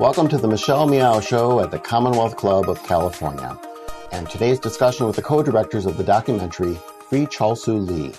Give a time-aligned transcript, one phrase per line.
[0.00, 3.60] Welcome to the Michelle Meow Show at the Commonwealth Club of California,
[4.12, 6.74] and today's discussion with the co-directors of the documentary
[7.10, 8.14] Free Chol-Soo Lee.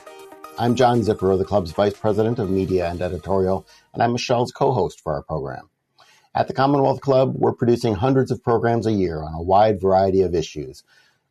[0.60, 3.66] I'm John Zipperer, the club's vice president of media and editorial,
[3.96, 5.72] and I'm Michelle's co-host for our program.
[6.36, 10.22] At the Commonwealth Club, we're producing hundreds of programs a year on a wide variety
[10.22, 10.84] of issues,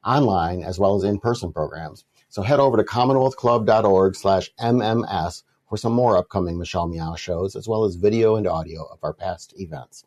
[0.04, 2.04] online as well as in-person programs.
[2.28, 7.68] So head over to commonwealthclub.org slash MMS for some more upcoming Michelle Meow shows, as
[7.68, 10.04] well as video and audio of our past events.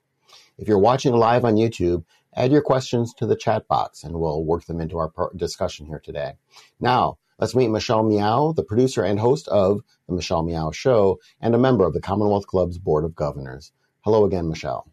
[0.58, 2.04] If you're watching live on YouTube,
[2.36, 6.00] add your questions to the chat box and we'll work them into our discussion here
[6.00, 6.34] today.
[6.80, 11.56] Now, let's meet Michelle Meow, the producer and host of The Michelle Meow Show and
[11.56, 13.72] a member of the Commonwealth Club's Board of Governors.
[14.02, 14.88] Hello again, Michelle.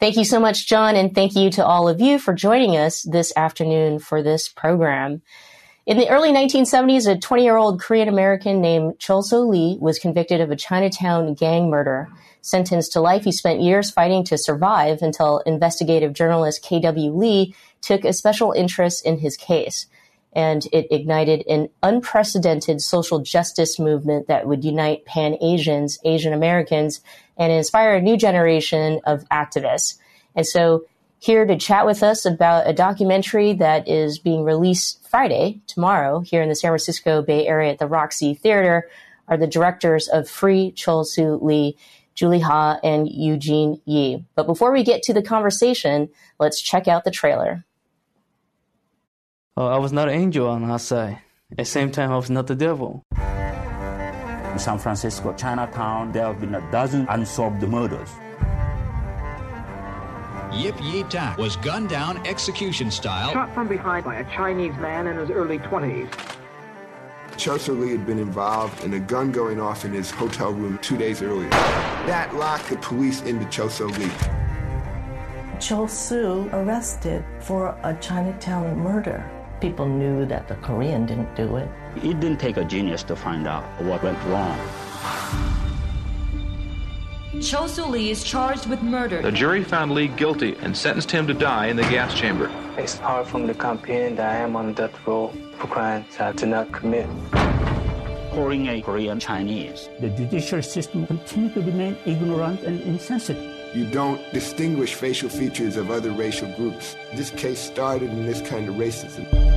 [0.00, 3.02] Thank you so much, John, and thank you to all of you for joining us
[3.02, 5.22] this afternoon for this program.
[5.86, 10.40] In the early 1970s, a 20 year old Korean American named Chol-Soo Lee was convicted
[10.40, 12.08] of a Chinatown gang murder.
[12.44, 17.10] Sentenced to life, he spent years fighting to survive until investigative journalist K.W.
[17.10, 19.86] Lee took a special interest in his case.
[20.34, 27.00] And it ignited an unprecedented social justice movement that would unite Pan Asians, Asian Americans,
[27.38, 29.96] and inspire a new generation of activists.
[30.34, 30.84] And so
[31.20, 36.42] here to chat with us about a documentary that is being released Friday, tomorrow, here
[36.42, 38.90] in the San Francisco Bay Area at the Roxy Theater,
[39.28, 41.78] are the directors of Free Chol-Soo Lee,
[42.14, 44.24] Julie Ha, and Eugene Yi.
[44.34, 47.64] But before we get to the conversation, let's check out the trailer.
[49.56, 51.18] Oh, I was not an angel on our side.
[51.52, 53.02] At the same time, I was not the devil.
[53.16, 58.08] In San Francisco, Chinatown, there have been a dozen unsolved murders.
[60.52, 63.32] Yip Yi Tak was gunned down execution style.
[63.32, 66.08] Shot from behind by a Chinese man in his early 20s.
[67.36, 70.96] Chol-Soo Lee had been involved in a gun going off in his hotel room two
[70.96, 71.50] days earlier.
[72.06, 74.10] That locked the police into Chol-Soo Lee.
[75.58, 79.28] Chol-Soo arrested for a Chinatown murder.
[79.60, 81.68] People knew that the Korean didn't do it.
[81.96, 84.58] It didn't take a genius to find out what went wrong.
[87.44, 89.20] Chol-Soo Lee is charged with murder.
[89.20, 92.50] The jury found Lee guilty and sentenced him to die in the gas chamber.
[92.78, 96.48] It's hard from the campaign that I am on death row for crimes I did
[96.48, 97.06] not commit.
[98.30, 99.90] Calling a Korean Chinese.
[100.00, 103.76] The judicial system continues to remain ignorant and insensitive.
[103.76, 106.96] You don't distinguish facial features of other racial groups.
[107.14, 109.53] This case started in this kind of racism.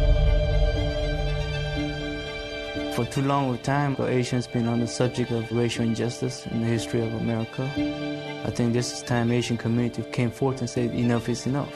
[2.97, 6.61] For too long of time, the Asians been on the subject of racial injustice in
[6.61, 7.61] the history of America.
[8.43, 11.71] I think this is time Asian community came forth and said enough is enough.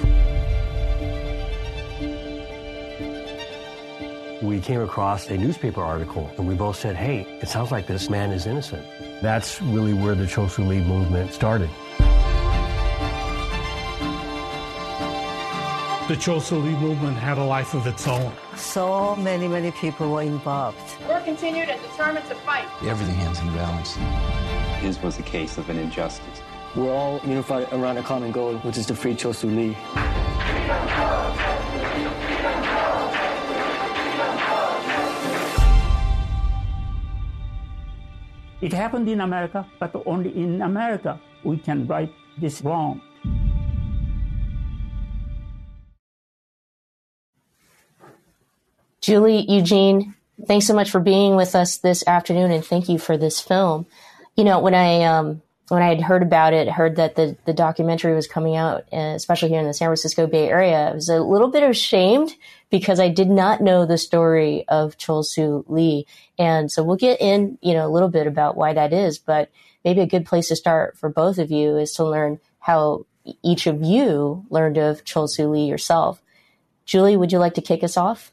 [4.42, 8.10] We came across a newspaper article and we both said, hey, it sounds like this
[8.10, 8.84] man is innocent.
[9.22, 11.70] That's really where the Chol-Soo Lee movement started.
[16.12, 18.34] The Chol-Soo Lee movement had a life of its own.
[18.58, 20.78] So many, many people were involved.
[21.08, 22.68] We're continued and determined to fight.
[22.84, 23.96] Everything hangs in balance.
[24.82, 26.42] His was a case of an injustice.
[26.76, 29.78] We're all unified around a common goal, which is to free Chol-Soo Lee.
[38.60, 43.00] It happened in America, but only in America we can right this wrong.
[49.02, 50.14] Julie, Eugene,
[50.46, 53.88] thanks so much for being with us this afternoon, and thank you for this film.
[54.36, 57.54] You know, when I um, when I had heard about it, heard that the the
[57.54, 61.10] documentary was coming out, uh, especially here in the San Francisco Bay Area, I was
[61.10, 62.36] a little bit ashamed
[62.70, 66.06] because I did not know the story of Chol-Soo Lee,
[66.38, 69.18] and so we'll get in, you know, a little bit about why that is.
[69.18, 69.50] But
[69.84, 73.08] maybe a good place to start for both of you is to learn how
[73.42, 76.22] each of you learned of Chol-Soo Lee yourself.
[76.86, 78.32] Julie, would you like to kick us off?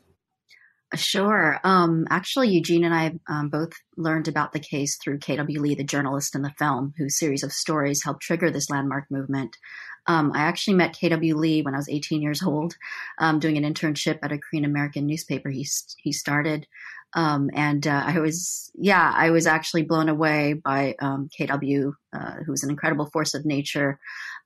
[0.94, 1.60] Sure.
[1.65, 5.60] Um, actually, Eugene and I um, both learned about the case through K.W.
[5.60, 9.58] Lee, the journalist in the film, whose series of stories helped trigger this landmark movement.
[10.06, 11.37] Um, I actually met K.W.
[11.37, 12.75] Lee when I was 18 years old,
[13.19, 15.67] um, doing an internship at a Korean American newspaper he
[15.99, 16.67] he started.
[17.12, 22.34] Um, and uh, I was, yeah, I was actually blown away by um, K.W., uh,
[22.44, 23.99] who was an incredible force of nature,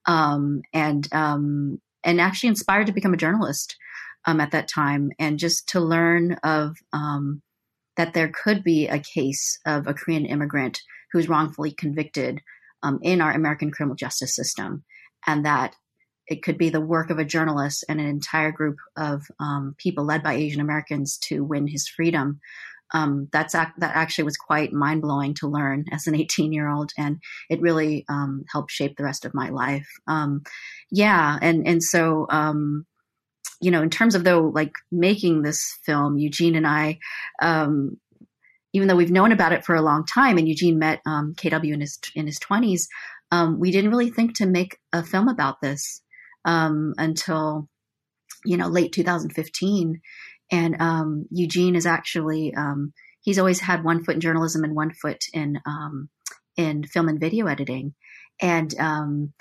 [0.07, 1.07] and
[2.05, 3.77] and actually inspired to become a journalist
[4.27, 7.43] um, at that time, and just to learn of um,
[7.97, 10.81] that there could be a case of a Korean immigrant
[11.13, 12.41] who's wrongfully convicted
[12.83, 14.85] um, in our American criminal justice system,
[15.27, 15.75] and that
[16.29, 20.05] it could be the work of a journalist and an entire group of um, people
[20.05, 22.41] led by Asian Americans to win his freedom.
[22.95, 26.93] um, that's that actually was quite mind blowing to learn as an 18 year old,
[26.99, 27.19] and
[27.51, 29.89] it really um, helped shape the rest of my life.
[30.91, 32.27] Yeah, and and so
[33.61, 36.99] you know, in terms of though, like making this film, Eugene and I,
[37.41, 37.99] um,
[38.73, 41.73] even though we've known about it for a long time, and Eugene met um, KW
[41.73, 42.87] in his in his 20s,
[43.31, 46.03] um, we didn't really think to make a film about this
[46.45, 47.69] until
[48.45, 50.01] you know late 2015
[50.53, 52.93] and um, Eugene is actually um,
[53.23, 56.11] he's always had one foot in journalism and one foot in um,
[56.57, 57.95] in film and video editing,
[58.41, 59.33] and um,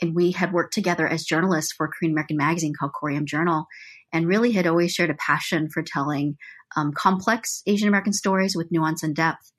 [0.00, 3.66] and we had worked together as journalists for a Korean American magazine called Korean Journal,
[4.12, 6.36] and really had always shared a passion for telling
[6.76, 9.52] um, complex Asian American stories with nuance and depth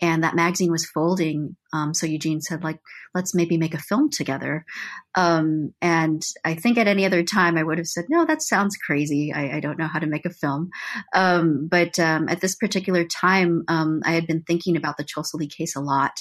[0.00, 1.56] and that magazine was folding.
[1.72, 2.78] Um, so Eugene said, like,
[3.14, 4.64] let's maybe make a film together.
[5.16, 8.76] Um, and I think at any other time I would have said, no, that sounds
[8.76, 9.32] crazy.
[9.32, 10.70] I, I don't know how to make a film.
[11.14, 15.50] Um, but um, at this particular time, um, I had been thinking about the Chol
[15.50, 16.12] case a lot.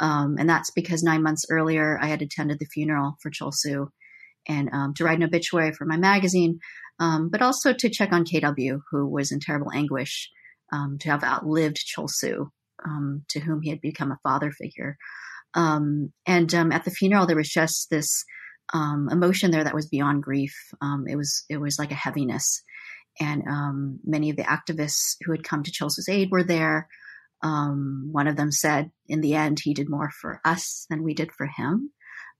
[0.00, 3.90] Um, and that's because nine months earlier, I had attended the funeral for Chol Soo
[4.48, 6.58] and to write an obituary for my magazine,
[6.98, 10.30] but also to check on KW, who was in terrible anguish
[10.72, 12.50] to have outlived Chol Soo
[12.84, 14.96] um, to whom he had become a father figure.
[15.54, 18.24] Um, and um, at the funeral, there was just this
[18.72, 20.54] um, emotion there that was beyond grief.
[20.80, 22.62] Um, it was it was like a heaviness,
[23.20, 26.88] and um, many of the activists who had come to Chol Soo's aid were there.
[27.42, 31.14] Um, one of them said, "In the end, he did more for us than we
[31.14, 31.90] did for him,"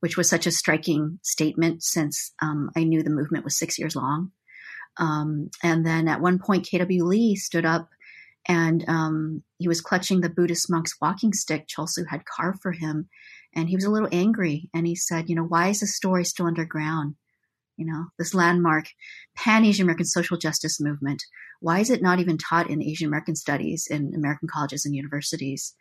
[0.01, 3.97] which was such a striking statement since um, I knew the movement was six years
[3.97, 4.33] long.
[4.99, 7.89] Um, and then at one point, KW Lee stood up
[8.47, 12.73] and um, he was clutching the Buddhist monk's walking stick Chol Soo had carved for
[12.73, 13.09] him.
[13.55, 14.71] And he was a little angry.
[14.75, 17.15] And he said, You know, why is this story still underground?
[17.83, 18.85] You know, this landmark
[19.37, 21.21] pan Asian American social justice movement.
[21.59, 25.75] Why is it not even taught in Asian American studies in American colleges and universities?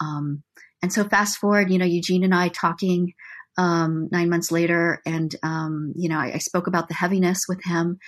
[0.00, 0.42] Um,
[0.82, 3.12] and so, fast forward, you know, Eugene and I talking
[3.56, 7.62] um, nine months later, and um, you know, I, I, spoke about the heaviness with
[7.64, 7.98] him,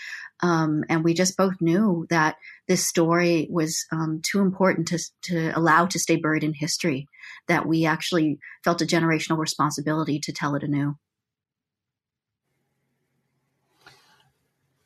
[0.40, 2.36] um, and we just both knew that
[2.66, 7.06] this story was um, too important to to allow to stay buried in history.
[7.46, 10.96] That we actually felt a generational responsibility to tell it anew.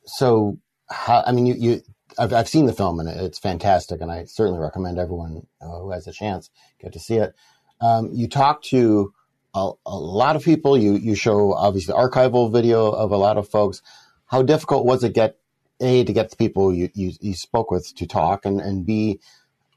[0.05, 0.59] So,
[0.89, 1.81] how, I mean, you, you
[2.17, 5.91] I've, I've seen the film and it's fantastic, and I certainly recommend everyone uh, who
[5.91, 7.33] has a chance get to see it.
[7.81, 9.13] Um, you talk to
[9.53, 10.77] a, a, lot of people.
[10.77, 13.81] You you show obviously archival video of a lot of folks.
[14.27, 15.37] How difficult was it get
[15.79, 19.19] a to get the people you, you, you spoke with to talk, and and b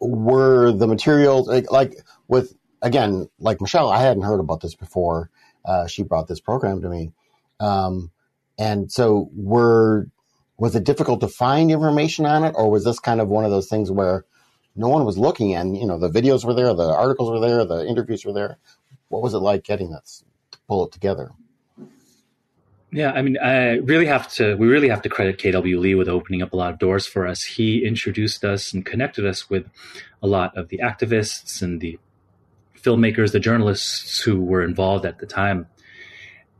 [0.01, 1.97] were the materials like, like
[2.29, 3.91] with again like Michelle?
[3.91, 5.31] I hadn't heard about this before.
[5.65, 7.13] Uh, she brought this program to me,
[7.61, 8.11] um,
[8.59, 10.09] and so were
[10.59, 13.51] was it difficult to find information on it, or was this kind of one of
[13.51, 14.25] those things where
[14.75, 17.65] no one was looking and you know the videos were there the articles were there
[17.65, 18.59] the interviews were there
[19.09, 20.05] what was it like getting that
[20.51, 21.33] to pull it together?
[22.93, 24.55] Yeah, I mean, I really have to.
[24.57, 27.27] We really have to credit KW Lee with opening up a lot of doors for
[27.27, 27.43] us.
[27.43, 29.69] He introduced us and connected us with
[30.23, 31.99] a lot of the activists and the
[32.79, 35.67] filmmakers, the journalists who were involved at the time.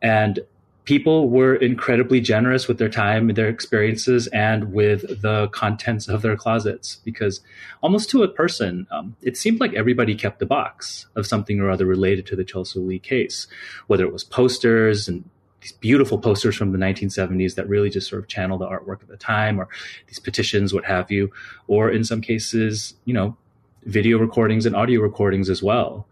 [0.03, 0.41] And
[0.87, 6.37] people were incredibly generous with their time, their experiences, and with the contents of their
[6.37, 7.01] closets.
[7.05, 7.41] Because
[7.83, 11.71] almost to a person, um, it seemed like everybody kept a box of something or
[11.71, 13.49] other related to the Chol Soo Lee case,
[13.89, 15.29] whether it was posters and
[15.61, 19.09] these beautiful posters from the 1970s that really just sort of channel the artwork of
[19.09, 19.69] the time, or
[20.07, 21.33] these petitions, what have you,
[21.67, 23.37] or in some cases, you know,
[23.83, 26.07] video recordings and audio recordings as well.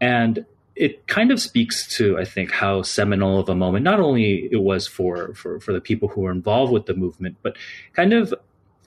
[0.00, 0.44] And
[0.76, 4.62] it kind of speaks to, I think, how seminal of a moment not only it
[4.62, 7.56] was for, for, for the people who were involved with the movement, but
[7.92, 8.32] kind of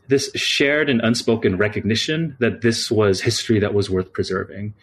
[0.08, 4.74] this shared and unspoken recognition that this was history that was worth preserving.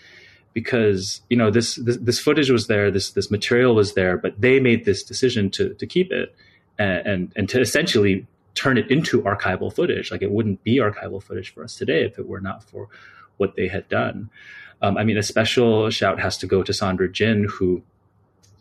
[0.52, 4.40] Because you know this, this, this footage was there this this material was there but
[4.40, 6.34] they made this decision to to keep it
[6.76, 10.10] and, and and to essentially turn it into archival footage.
[10.10, 12.88] Like it wouldn't be archival footage for us today if it were not for
[13.40, 14.30] what they had done
[14.82, 17.82] um, I mean, a special shout has to go to Sandra Jin, who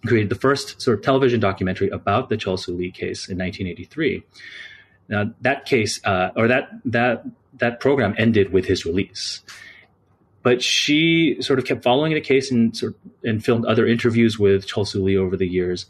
[0.06, 4.24] created the first sort of television documentary about the Chol Soo Lee case in 1983.
[5.08, 7.26] Now, that case uh, or that that
[7.58, 9.42] that program ended with his release,
[10.44, 14.38] but she sort of kept following the case and sort of, and filmed other interviews
[14.38, 15.86] with Chol Soo Lee over the years,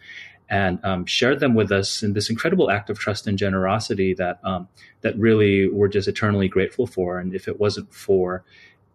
[0.48, 4.39] and um, shared them with us in this incredible act of trust and generosity that
[4.43, 4.67] um,
[5.01, 7.19] that really we're just eternally grateful for.
[7.19, 8.43] And if it wasn't for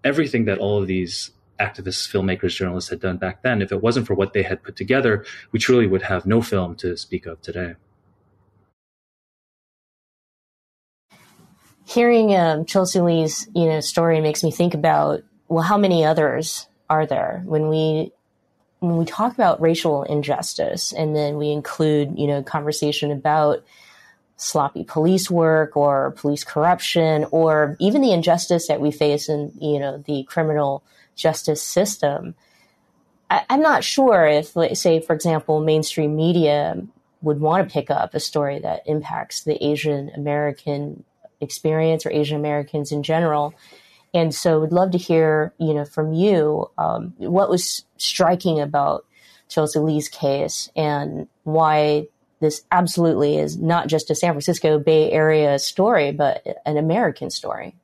[0.04, 4.06] everything that all of these activists, filmmakers, journalists had done back then, if it wasn't
[4.06, 7.40] for what they had put together, we truly would have no film to speak of
[7.42, 7.74] today.
[11.84, 16.04] hearing um, Chol Soo Lee's you know story makes me think about well, how many
[16.04, 18.12] others are there when we
[18.80, 23.64] when we talk about racial injustice and then we include you know conversation about
[24.44, 29.78] sloppy police work or police corruption or even the injustice that we face in you
[29.78, 30.84] know the criminal
[31.16, 32.34] justice system.
[33.30, 36.76] I, am not sure if say for example mainstream media
[37.22, 41.04] would want to pick up a story that impacts the asian american
[41.40, 43.54] experience or asian americans in general.
[44.12, 49.04] And so would love to hear, you know, from you, um, what was striking about
[49.48, 52.06] Chol Soo Lee's case and why
[52.44, 57.74] this absolutely is not just a San Francisco Bay Area story, but an American story.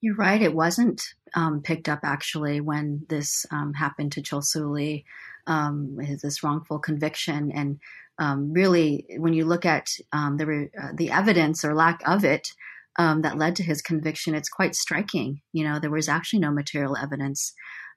[0.00, 0.40] You're right.
[0.40, 1.02] It wasn't
[1.34, 5.02] um, picked up actually when this um, happened to Chol Soo
[5.46, 7.50] um, this wrongful conviction.
[7.52, 7.80] And
[8.18, 12.48] um, really, when you look at um, the, uh, the evidence or lack of it,
[12.98, 15.40] um, that led to his conviction, it's quite striking.
[15.52, 17.54] You know, there was actually no material evidence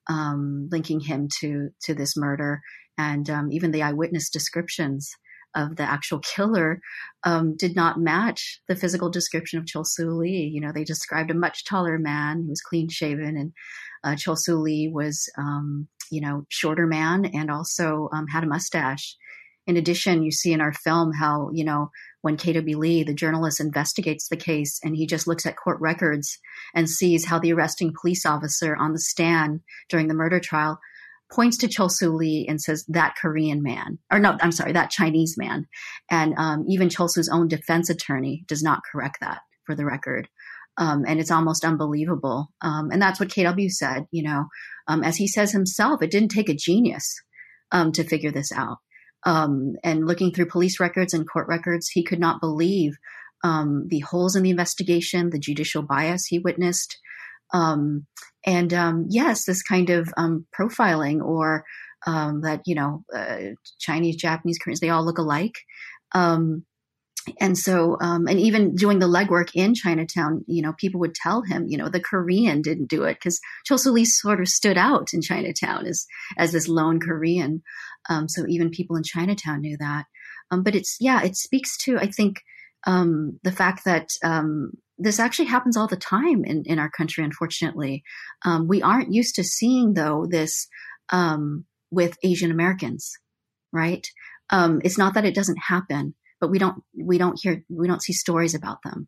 [0.07, 2.61] um, linking him to to this murder,
[2.97, 5.15] and even the eyewitness descriptions
[5.55, 6.79] of the actual killer
[7.23, 10.49] um, did not match the physical description of Chol Soo Lee.
[10.53, 13.53] You know, they described a much taller man who was clean shaven, and
[14.03, 18.47] uh, Chol Soo Lee was, um, you know, shorter man and also um, had a
[18.47, 19.15] mustache.
[19.67, 21.91] In addition, you see in our film how you know
[22.21, 26.39] when KW Lee, the journalist, investigates the case and he just looks at court records
[26.73, 30.79] and sees how the arresting police officer on the stand during the murder trial
[31.31, 34.91] points to Chol Soo Lee and says, that Korean man, or no, I'm sorry, that
[34.91, 35.67] Chinese man.
[36.09, 40.27] And um, even Chol Soo's own defense attorney does not correct that for the record.
[40.77, 42.51] Um, and it's almost unbelievable.
[42.61, 44.45] Um, and that's what KW said, you know,
[44.87, 47.21] um, as he says himself, it didn't take a genius
[47.71, 48.77] um, to figure this out
[49.25, 52.93] um, and looking through police records and court records, he could not believe
[53.43, 56.99] the holes in the investigation, the judicial bias he witnessed.
[57.53, 58.07] Um,
[58.45, 61.63] and um, yes, this kind of um, profiling or
[62.07, 65.55] um, that, you know, uh, Chinese, Japanese, Koreans, they all look alike.
[66.13, 66.65] Um,
[67.39, 71.43] and so, um, and even doing the legwork in Chinatown, you know, people would tell
[71.43, 73.39] him, you know, the Korean didn't do it because
[73.69, 76.07] Chol Soo Lee sort of stood out in Chinatown as
[76.39, 77.61] as this lone Korean.
[78.25, 80.05] So even people in Chinatown knew that.
[80.49, 82.41] But it's yeah, it speaks to I think
[82.85, 84.09] the fact that
[85.01, 87.23] this actually happens all the time in in our country.
[87.23, 88.03] Unfortunately,
[88.43, 90.67] um, we aren't used to seeing though this
[91.91, 93.11] with Asian Americans,
[93.73, 94.07] right?
[94.53, 98.11] it's not that it doesn't happen but we don't we don't hear we don't see
[98.11, 99.07] stories about them.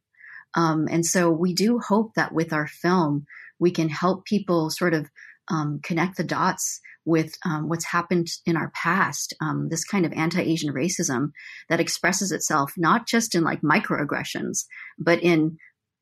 [0.55, 3.25] Um, and so we do hope that with our film
[3.59, 5.09] we can help people sort of
[5.50, 9.33] um, connect the dots with um, what's happened in our past.
[9.41, 11.31] Um, this kind of anti-Asian racism
[11.67, 14.65] that expresses itself not just in like microaggressions,
[14.97, 15.57] but in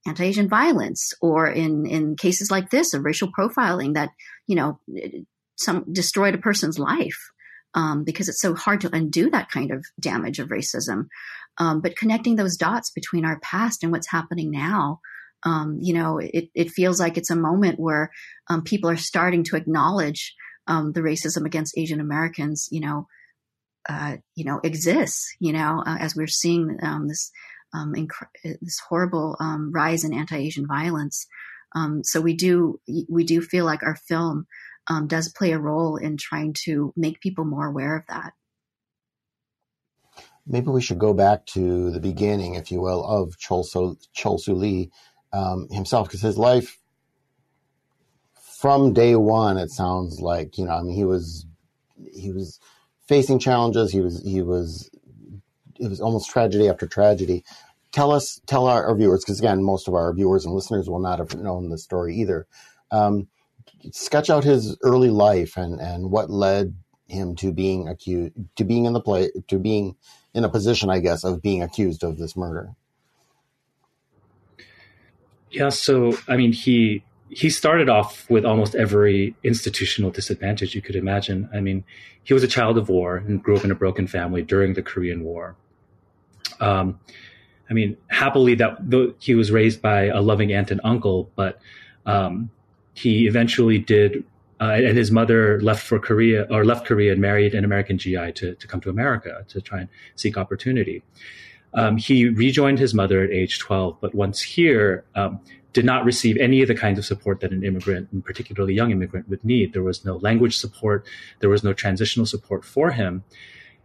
[0.08, 4.10] anti-Asian violence or in in cases like this of racial profiling that
[4.48, 4.80] you know
[5.56, 7.32] some destroyed a person's life
[7.74, 11.08] um, because it's so hard to undo that kind of damage of racism.
[11.58, 15.00] Um, but connecting those dots between our past and what's happening now,
[15.44, 18.12] um, you know, it, it, feels like it's a moment where
[18.48, 20.36] um, people are starting to acknowledge
[20.68, 23.08] um, the racism against Asian Americans, you know,
[23.90, 26.78] uh, you know, exists, you know, uh, as we're seeing
[27.74, 29.38] um, inc- this horrible
[29.72, 31.28] rise in anti-Asian violence.
[32.04, 34.48] so we do we do feel like our film
[34.88, 38.34] um, does play a role in trying to make people more aware of that.
[40.46, 44.92] Maybe we should go back to the beginning, if you will, of Chol, Soo Lee
[45.32, 46.78] um, himself, because his life
[48.60, 51.46] from day one, it sounds like you know, I mean, he was
[52.14, 52.60] he was
[53.08, 53.92] facing challenges.
[53.92, 54.90] He was he was
[55.82, 57.44] it was almost tragedy after tragedy.
[57.92, 61.00] Tell us, tell our, our viewers, because again, most of our viewers and listeners will
[61.00, 62.48] not have known the story either.
[62.92, 63.28] Um,
[63.92, 66.76] sketch out his early life and, and what led
[67.08, 69.96] him to being accused to being in the play to being
[70.34, 72.70] in a position, I guess, of being accused of this murder.
[75.50, 80.96] Yeah, so I mean, he he started off with almost every institutional disadvantage you could
[80.96, 81.50] imagine.
[81.54, 81.84] I mean,
[82.24, 84.82] he was a child of war and grew up in a broken family during the
[84.82, 85.56] Korean War.
[86.62, 87.00] Um,
[87.70, 91.60] I mean, happily that he was raised by a loving aunt and uncle, but
[92.06, 92.50] um,
[92.94, 94.24] he eventually did,
[94.60, 98.34] uh, and his mother left for Korea or left Korea and married an American GI
[98.34, 101.02] to, to come to America to try and seek opportunity.
[101.74, 105.40] Um, he rejoined his mother at age 12, but once here, um,
[105.74, 108.92] did not receive any of the kinds of support that an immigrant, and particularly young
[108.92, 109.72] immigrant, would need.
[109.74, 111.06] There was no language support.
[111.40, 113.24] There was no transitional support for him.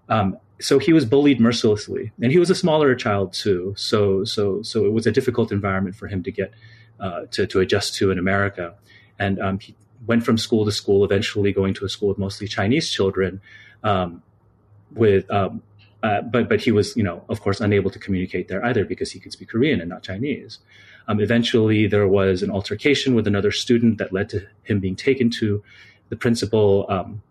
[0.09, 3.75] Um, so he was bullied mercilessly, and he was a smaller child too.
[3.77, 6.53] So so so it was a difficult environment for him to get
[7.01, 8.75] uh, to to adjust to in America,
[9.19, 9.75] and um, he
[10.07, 13.41] went from school to school, eventually going to a school with mostly Chinese children.
[13.83, 14.23] Um,
[14.95, 15.63] with um,
[16.03, 19.13] uh, but but he was you know of course unable to communicate there either because
[19.13, 20.59] he could speak Korean and not Chinese.
[21.09, 25.31] Um, eventually, there was an altercation with another student that led to him being taken
[25.39, 25.63] to
[26.09, 26.87] the principal.
[26.89, 27.23] Um,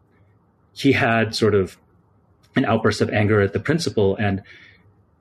[0.74, 1.78] he had sort of
[2.56, 4.42] an outburst of anger at the principal, and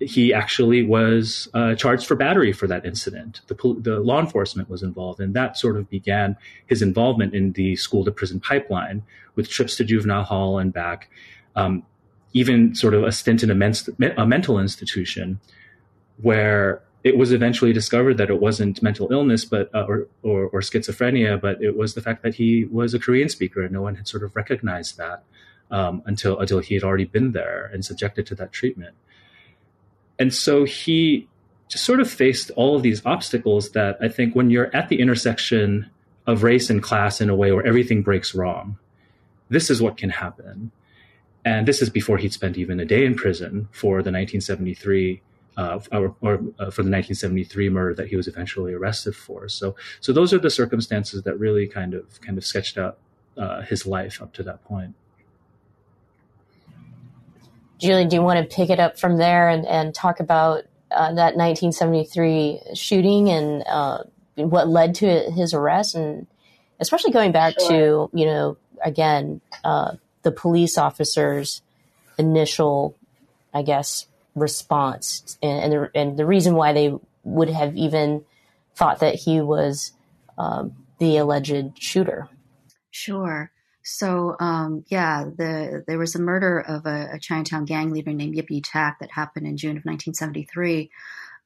[0.00, 3.41] he actually was uh, charged for battery for that incident.
[3.47, 6.37] The, the, law enforcement was involved, and that sort of began
[6.67, 9.03] his involvement in the school to prison pipeline
[9.35, 11.11] with trips to juvenile hall and back,
[11.57, 11.85] um,
[12.33, 13.75] even sort of a stint in a, men-
[14.17, 15.41] a mental institution
[16.21, 20.61] where it was eventually discovered that it wasn't mental illness, but uh, or, or, or
[20.61, 23.95] schizophrenia, but it was the fact that he was a Korean speaker, and no one
[23.95, 25.23] had sort of recognized that
[25.71, 28.94] um, until until he had already been there and subjected to that treatment.
[30.18, 31.28] And so he
[31.68, 35.00] just sort of faced all of these obstacles that I think when you're at the
[35.00, 35.90] intersection
[36.26, 38.78] of race and class in a way where everything breaks wrong,
[39.49, 40.71] this is what can happen.
[41.44, 45.21] And this is before he'd spent even a day in prison for the 1973
[45.56, 49.49] uh, or, or uh, for the 1973 murder that he was eventually arrested for.
[49.49, 52.99] So, so those are the circumstances that really kind of kind of sketched out
[53.37, 54.94] uh, his life up to that point.
[57.85, 61.12] Julie, do you want to pick it up from there and, and talk about uh,
[61.14, 64.05] that 1973 shooting and uh,
[64.37, 66.26] what led to his arrest, and
[66.81, 67.69] especially going back sure.
[67.69, 71.62] to you know again uh, the police officers'
[72.19, 72.97] initial,
[73.53, 78.25] I guess, response and, and the, and the reason why they would have even
[78.75, 79.93] thought that he was
[80.38, 82.29] um, the alleged shooter.
[82.91, 83.50] Sure.
[83.85, 88.35] So um, yeah, the there was a murder of a, a, Chinatown gang leader named
[88.35, 90.91] Yip Tak that happened in June of 1973.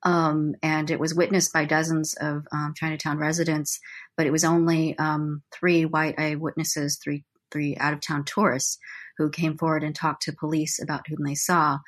[0.05, 3.81] Um, and it was witnessed by dozens of um, Chinatown residents,
[4.17, 8.79] but it was only um, three white eyewitnesses, three three out of town tourists,
[9.17, 11.79] who came forward and talked to police about whom they saw.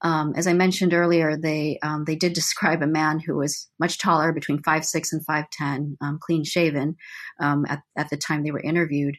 [0.00, 3.98] Um, as I mentioned earlier, they um, they did describe a man who was much
[3.98, 6.96] taller, between five six and five ten, um, clean shaven,
[7.40, 9.18] um, at at the time they were interviewed.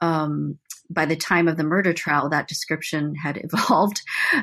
[0.00, 4.00] Um, by the time of the murder trial, that description had evolved,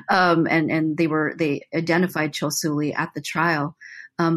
[0.10, 2.34] um, and and they were they identified
[2.66, 3.76] Lee at the trial.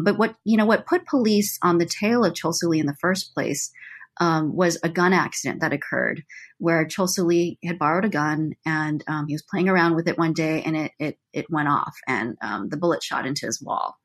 [0.03, 3.33] but what you know what put police on the tail of Lee in the first
[3.33, 3.71] place
[4.19, 6.23] um, was a gun accident that occurred
[6.57, 10.33] where Lee had borrowed a gun and um, he was playing around with it one
[10.33, 13.97] day and it it, it went off and um, the bullet shot into his wall.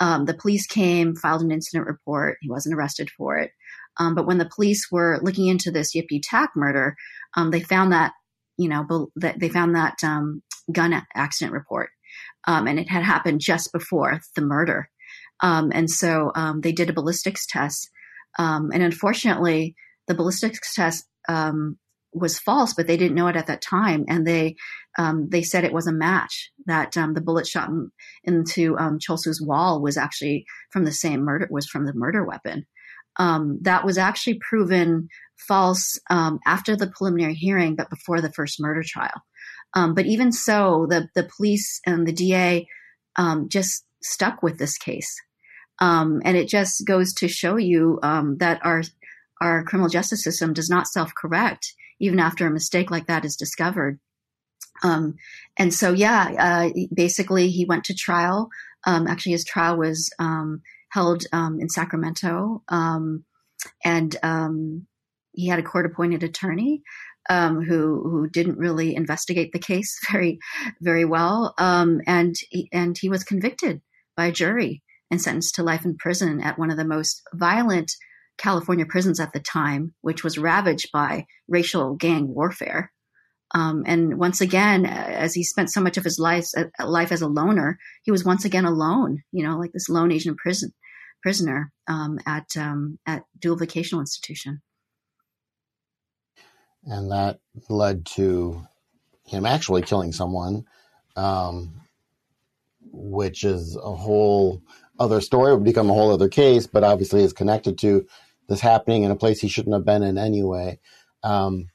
[0.00, 2.38] Um, the police came, filed an incident report.
[2.40, 3.50] He wasn't arrested for it.
[3.98, 6.96] Um, but when the police were looking into this Yip Tak murder,
[7.36, 8.12] um, they found that
[8.56, 9.98] you know that they found that
[10.72, 11.90] gun accident report,
[12.46, 14.88] and it had happened just before the murder.
[15.42, 16.32] and so
[16.62, 17.90] they did a ballistics test
[18.38, 19.74] um, and unfortunately,
[20.06, 21.78] the ballistics test um,
[22.12, 24.56] was false, but they didn't know it at that time, and they
[24.96, 26.50] um, they said it was a match.
[26.66, 27.90] That um, the bullet shot in,
[28.24, 32.24] into um, Chol Soo's wall was actually from the same murder was from the murder
[32.24, 32.66] weapon.
[33.18, 35.08] Um, that was actually proven
[35.46, 39.22] false um, after the preliminary hearing, but before the first murder trial.
[39.74, 42.66] Um, but even so, the the police and the DA
[43.16, 45.20] um, just stuck with this case.
[45.80, 48.82] Um, and it just goes to show you um, that our
[49.40, 53.36] our criminal justice system does not self correct even after a mistake like that is
[53.36, 53.98] discovered.
[54.84, 58.48] And so, yeah, uh, basically, he went to trial.
[58.86, 60.10] Actually, his trial was
[60.98, 62.62] held um, in Sacramento,
[63.84, 64.16] and
[65.32, 66.82] he had a court appointed attorney.
[67.30, 70.38] Um, who who didn't really investigate the case very
[70.80, 73.82] very well, um, and he, and he was convicted
[74.16, 77.92] by a jury and sentenced to life in prison at one of the most violent
[78.38, 82.92] California prisons at the time, which was ravaged by racial gang warfare.
[83.54, 87.22] Um, and once again, as he spent so much of his life, uh, life as
[87.22, 90.72] a loner, he was once again alone, you know, like this lone Asian prison
[91.22, 94.62] prisoner um, at um, at Deuel Vocational Institution.
[96.84, 98.66] And that led to
[99.24, 100.64] him actually killing someone,
[101.16, 101.82] um,
[102.92, 104.62] which is a whole
[104.98, 108.06] other story would become a whole other case, but obviously is connected to
[108.48, 110.78] this happening in a place he shouldn't have been in anyway.
[111.22, 111.68] Um,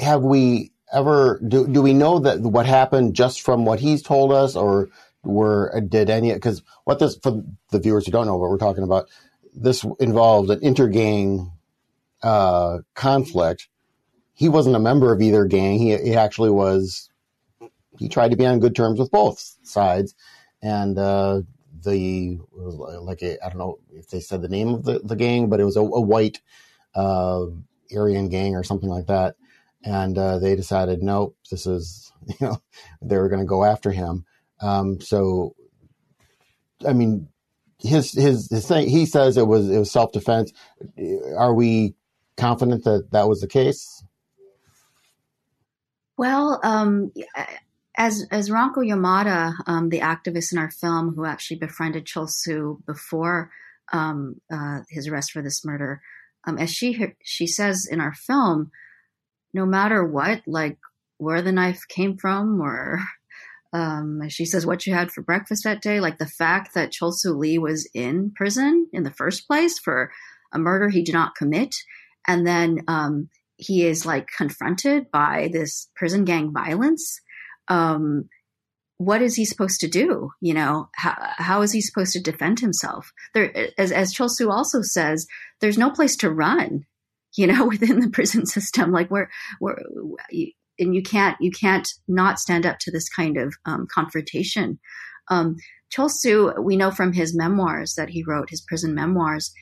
[0.00, 4.32] have we ever do do we know that what happened just from what he's told
[4.32, 4.88] us, or
[5.26, 8.84] were did any because what this for the viewers who don't know what we're talking
[8.84, 9.08] about,
[9.54, 11.52] this involved an intergang
[12.22, 13.68] uh, conflict
[14.36, 15.78] he wasn't a member of either gang.
[15.78, 17.08] He, he actually was,
[17.98, 20.14] he tried to be on good terms with both sides.
[20.62, 21.40] And, uh,
[21.82, 25.58] the, like, I don't know if they said the name of the, the gang, but
[25.58, 26.42] it was a, a white,
[26.94, 27.46] uh,
[27.96, 29.36] Aryan gang or something like that.
[29.82, 32.60] And, uh, they decided, nope, this is, you know,
[33.00, 34.26] they were going to go after him.
[34.60, 35.54] Um, so,
[36.86, 37.28] I mean,
[37.78, 38.88] his his his thing.
[38.88, 40.52] He says it was it was self defense.
[41.36, 41.94] Are we
[42.36, 44.02] confident that that was the case?
[46.16, 47.12] Well, um,
[47.96, 52.82] as as Ranko Yamada, um, the activist in our film who actually befriended Chol Soo
[52.86, 53.50] before
[53.92, 56.00] um, uh, his arrest for this murder,
[56.46, 58.70] um, as she she says in our film,
[59.52, 60.78] no matter what, like
[61.18, 63.00] where the knife came from or
[63.72, 67.12] um, she says what you had for breakfast that day, like the fact that Chol
[67.24, 70.10] Lee was in prison in the first place for
[70.52, 71.74] a murder he did not commit,
[72.26, 77.20] and then um, he is like confronted by this prison gang violence.
[77.68, 78.28] Um,
[78.98, 80.30] what is he supposed to do?
[80.40, 83.12] You know, how, how is he supposed to defend himself?
[83.34, 85.26] There, as, as Chol also says,
[85.60, 86.84] there's no place to run,
[87.36, 88.92] you know, within the prison system.
[88.92, 89.82] Like where, where,
[90.78, 94.78] and you can't you can't not stand up to this kind of um, confrontation.
[95.28, 95.56] Um,
[95.94, 99.52] Chol we know from his memoirs that he wrote, his prison memoirs,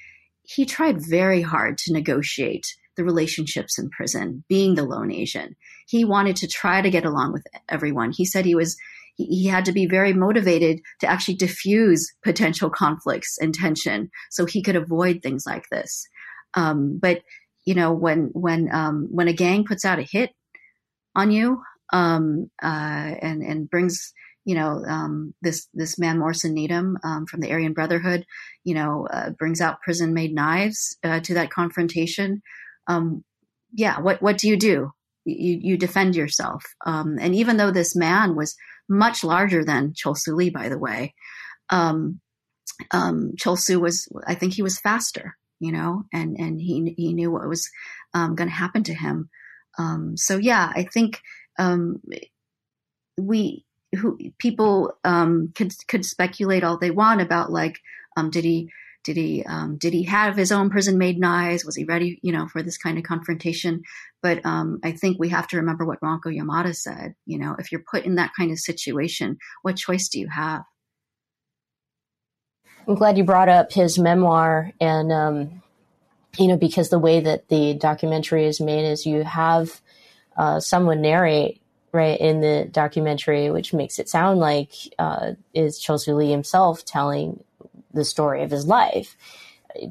[0.42, 5.56] he tried very hard to negotiate the relationships in prison, being the lone Asian.
[5.88, 8.12] He wanted to try to get along with everyone.
[8.12, 8.76] He said he was
[9.16, 14.60] he had to be very motivated to actually diffuse potential conflicts and tension so he
[14.60, 16.04] could avoid things like this.
[16.54, 17.22] Um, but
[17.64, 20.30] you know, when when um, when a gang puts out a hit
[21.14, 24.12] on you um, uh, and and brings
[24.44, 28.26] you know um, this this man Morrison Needham um, from the Aryan Brotherhood,
[28.64, 32.42] you know, uh, brings out prison made knives uh, to that confrontation.
[32.86, 33.24] Um,
[33.72, 34.92] yeah, what what do you do?
[35.24, 36.64] You you defend yourself.
[36.84, 38.54] Um, and even though this man was
[38.88, 41.14] much larger than Chol Soo Lee, by the way,
[41.70, 42.20] um,
[42.90, 47.14] um, Chol Soo was I think he was faster, you know, and and he he
[47.14, 47.68] knew what was
[48.14, 49.30] um, going to happen to him.
[49.78, 51.20] Um, so yeah, I think
[51.58, 52.00] um,
[53.18, 57.78] we who people um, could could speculate all they want about like
[58.16, 58.70] um, did he
[59.04, 61.64] did he um, did he have his own prison made knives?
[61.64, 63.82] Was he ready, you know, for this kind of confrontation?
[64.22, 67.14] But um, I think we have to remember what Ranko Yamada said.
[67.26, 70.62] You know, if you're put in that kind of situation, what choice do you have?
[72.88, 75.60] I'm glad you brought up his memoir and
[76.38, 79.80] you know, because the way that the documentary is made is you have
[80.36, 81.60] uh, someone narrate
[81.92, 87.42] right in the documentary, which makes it sound like uh, is Chol Lee himself telling
[87.92, 89.16] the story of his life.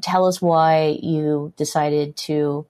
[0.02, 2.66] Tell us why you decided to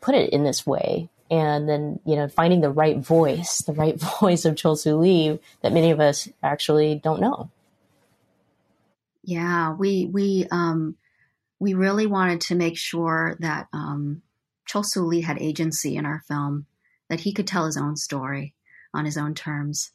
[0.00, 3.98] put it in this way, and then you know finding the right voice, the right
[4.20, 7.50] voice of Chol Lee that many of us actually don't know.
[9.24, 10.96] Yeah, we we um
[11.62, 14.20] we really wanted to make sure that um,
[14.68, 16.66] Chol Soo Lee had agency in our film,
[17.08, 18.56] that he could tell his own story
[18.92, 19.92] on his own terms.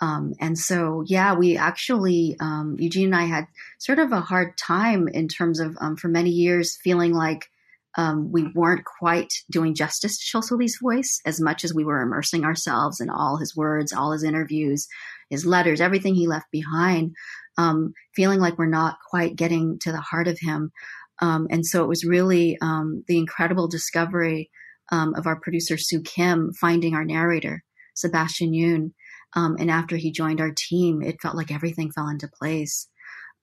[0.00, 4.56] Um, and so, yeah, we actually, um, Eugene and I had sort of a hard
[4.56, 7.50] time in terms of, um, for many years, feeling like
[7.98, 12.00] um, we weren't quite doing justice to Chol Lee's voice as much as we were
[12.00, 14.88] immersing ourselves in all his words, all his interviews,
[15.28, 17.14] his letters, everything he left behind
[17.56, 20.72] um, feeling like we're not quite getting to the heart of him.
[21.20, 24.50] Um, and so it was really um, the incredible discovery
[24.90, 27.62] um, of our producer Sue Kim finding our narrator
[27.94, 28.92] Sebastian Yoon.
[29.34, 32.88] Um, and after he joined our team, it felt like everything fell into place.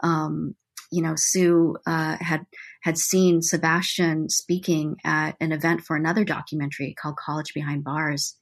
[0.01, 0.55] Um,
[0.91, 2.45] you know, Sue uh, had
[2.83, 8.35] had seen Sebastian speaking at an event for another documentary called College Behind Bars,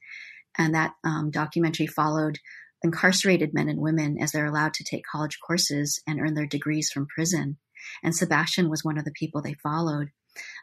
[0.58, 2.38] and that um, documentary followed
[2.82, 6.90] incarcerated men and women as they're allowed to take college courses and earn their degrees
[6.90, 7.58] from prison.
[8.02, 10.08] And Sebastian was one of the people they followed.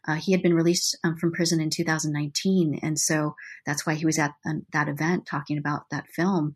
[0.07, 4.05] Uh, he had been released um, from prison in 2019, and so that's why he
[4.05, 6.55] was at um, that event talking about that film.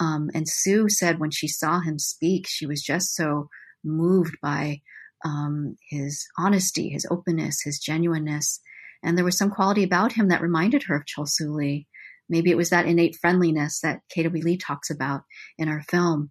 [0.00, 3.48] Um, and Sue said when she saw him speak, she was just so
[3.84, 4.80] moved by
[5.24, 8.60] um, his honesty, his openness, his genuineness.
[9.02, 11.88] And there was some quality about him that reminded her of Chol Soo Lee.
[12.32, 15.22] Maybe it was that innate friendliness that KW Lee talks about
[15.58, 16.30] in our film.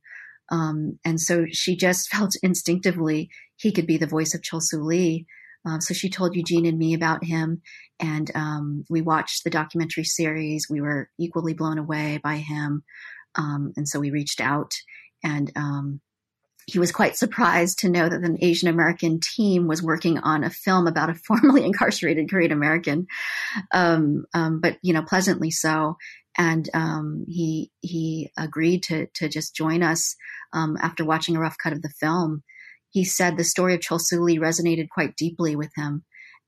[0.52, 4.82] Um, and so she just felt instinctively he could be the voice of Chol Soo
[4.82, 5.26] Lee.
[5.64, 7.62] Um, so she told Eugene and me about him,
[8.00, 10.66] and um, we watched the documentary series.
[10.68, 12.84] We were equally blown away by him,
[13.36, 14.74] um, and so we reached out
[15.24, 16.02] and um,
[16.67, 20.50] he was quite surprised to know that an Asian American team was working on a
[20.50, 23.08] film about a formerly incarcerated Korean American,
[23.71, 25.97] um, um, but you know, pleasantly so.
[26.38, 30.15] And um, he he agreed to to just join us
[30.54, 32.43] um, after watching a rough cut of the film.
[32.89, 36.04] He said the story of Chol Lee resonated quite deeply with him,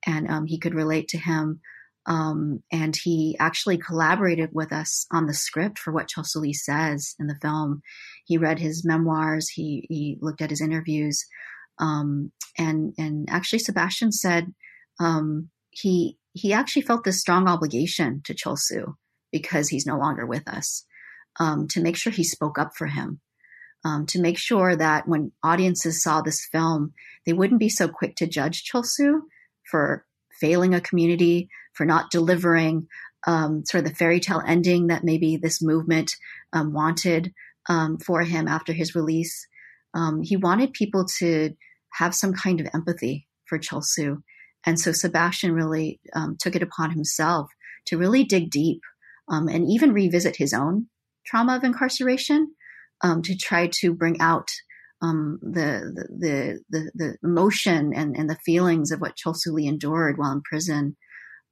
[0.05, 1.59] and um, he could relate to him.
[2.05, 6.53] Um, and he actually collaborated with us on the script for what Chol Soo Lee
[6.53, 7.81] says in the film
[8.25, 9.49] he read his memoirs.
[9.49, 11.25] He he looked at his interviews,
[11.79, 14.53] um, and and actually Sebastian said
[14.99, 18.57] um, he he actually felt this strong obligation to Chol
[19.31, 20.85] because he's no longer with us
[21.39, 23.19] um, to make sure he spoke up for him.
[23.85, 26.93] Um, to make sure that when audiences saw this film,
[27.25, 28.85] they wouldn't be so quick to judge Chol
[29.69, 30.05] for
[30.39, 32.87] failing a community, for not delivering
[33.25, 36.15] um, sort of the fairy tale ending that maybe this movement
[36.51, 37.33] um, wanted,
[37.69, 39.47] um, for him after his release.
[39.93, 41.51] Um, he wanted people to
[41.93, 43.83] have some kind of empathy for Chol
[44.65, 47.49] And so Sebastian really um, took it upon himself
[47.85, 48.81] to really dig deep
[49.29, 50.87] um, and even revisit his own
[51.25, 52.53] trauma of incarceration
[53.21, 54.47] to try to bring out
[55.03, 60.31] um, the, the, the, the, emotion and, and the feelings of what Lee endured while
[60.31, 60.95] in prison.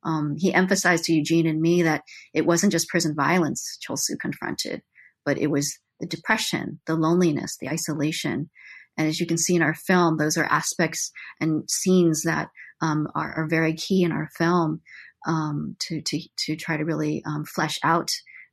[0.04, 4.82] Um, he emphasized to Eugene and me that it wasn't just prison violence Chol confronted,
[5.26, 8.50] but it was the depression, the loneliness, the isolation.
[8.98, 12.50] And as you can see in our film, those are aspects and scenes that
[12.82, 14.82] um, are, are, very key in our film
[15.28, 18.10] um, to, to, to try to really um, flesh out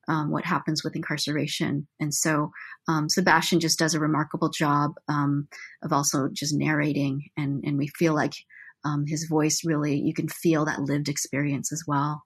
[0.07, 1.87] um, what happens with incarceration.
[1.99, 2.51] And so
[2.89, 8.15] um, Sebastian just does a remarkable job of also just narrating, and, and we feel
[8.15, 8.35] like
[9.07, 12.23] his voice really, you can feel that lived experience as well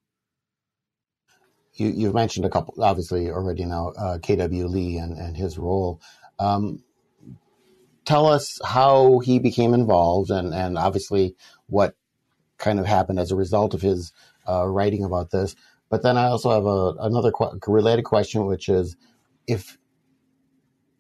[1.75, 4.67] you, you've mentioned a couple, obviously already now, uh, K.W.
[4.67, 6.01] Lee and, and his role.
[6.39, 6.83] Um,
[8.05, 11.37] tell us how he became involved and, and obviously
[11.67, 11.95] what
[12.59, 14.13] kind of happened as a result of his
[14.49, 15.55] uh, writing about this.
[15.89, 18.97] But then I also have a, another qu- related question, which is
[19.47, 19.79] if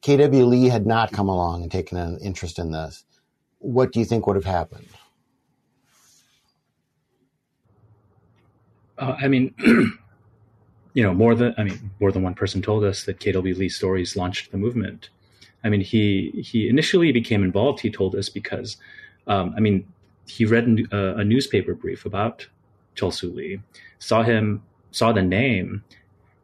[0.00, 0.44] K.W.
[0.44, 3.04] Lee had not come along and taken an interest in this,
[3.58, 4.88] what do you think would have happened?
[8.98, 9.54] Uh, I mean,
[10.94, 13.68] you know, more than I mean, more than one person told us that KW Lee
[13.68, 15.10] stories launched the movement.
[15.64, 17.80] I mean, he he initially became involved.
[17.80, 18.76] He told us because,
[19.26, 19.86] um, I mean,
[20.26, 22.46] he read a, a, newspaper brief about
[22.96, 23.60] Chol Soo Lee,
[23.98, 25.84] saw him, saw the name,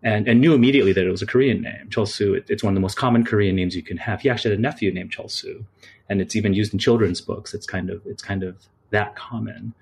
[0.02, 1.88] and and knew immediately that it was a Korean name.
[1.90, 2.34] Chol Soo.
[2.34, 4.20] It, it's one of the most common Korean names you can have.
[4.20, 5.64] He actually had a nephew named Chol Soo,
[6.08, 7.54] and it's even used in children's books.
[7.54, 8.56] It's kind of it's kind of
[8.90, 9.74] that common,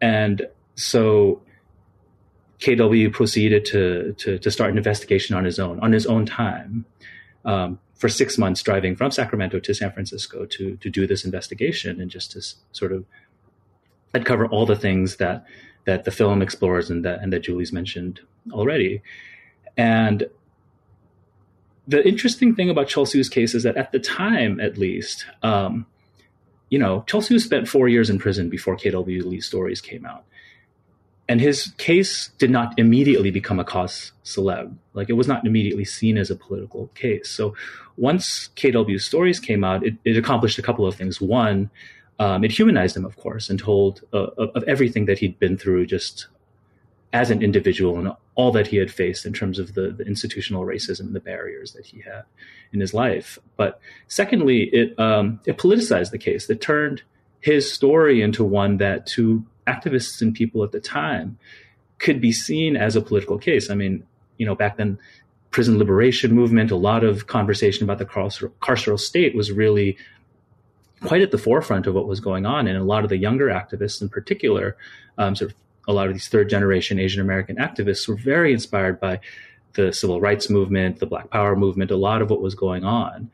[0.00, 1.40] and so
[2.60, 6.84] KW proceeded to, to, to start an investigation on his own, on his own time,
[7.44, 12.00] um, for six months, driving from Sacramento to San Francisco to to do this investigation
[12.00, 13.04] and just to sort of
[14.12, 15.44] uncover all the things that
[15.84, 18.20] that the film explores and that and that Julie's mentioned
[18.52, 19.02] already.
[19.76, 20.28] And
[21.86, 25.86] the interesting thing about Chol Soo's case is that at the time, at least, um,
[26.70, 30.24] you know, Chol Soo spent four years in prison before KW Lee's stories came out
[31.28, 34.74] and his case did not immediately become a cause celeb.
[34.92, 37.30] Like it was not immediately seen as a political case.
[37.30, 37.54] So
[37.96, 41.20] once KW's stories came out, it, it accomplished a couple of things.
[41.20, 41.70] One,
[42.18, 45.86] um, it humanized him, of course, and told uh, of everything that he'd been through
[45.86, 46.28] just
[47.12, 50.64] as an individual and all that he had faced in terms of the, the institutional
[50.64, 52.24] racism and the barriers that he had
[52.72, 53.38] in his life.
[53.56, 56.50] But secondly, it um, it politicized the case.
[56.50, 57.02] It turned
[57.40, 61.38] his story into one that to activists and people at the time
[61.98, 63.70] could be seen as a political case.
[63.70, 64.04] I mean,
[64.36, 64.98] you know, back then,
[65.50, 69.96] prison liberation movement, a lot of conversation about the carceral state was really
[71.02, 72.66] quite at the forefront of what was going on.
[72.66, 74.76] And a lot of the younger activists in particular,
[75.16, 78.98] um, sort of a lot of these third generation Asian American activists were very inspired
[78.98, 79.20] by
[79.74, 83.30] the civil rights movement, the Black Power movement, a lot of what was going on.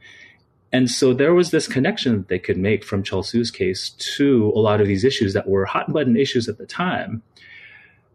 [0.73, 4.53] And so there was this connection that they could make from Chol Soo's case to
[4.55, 7.23] a lot of these issues that were hot button issues at the time.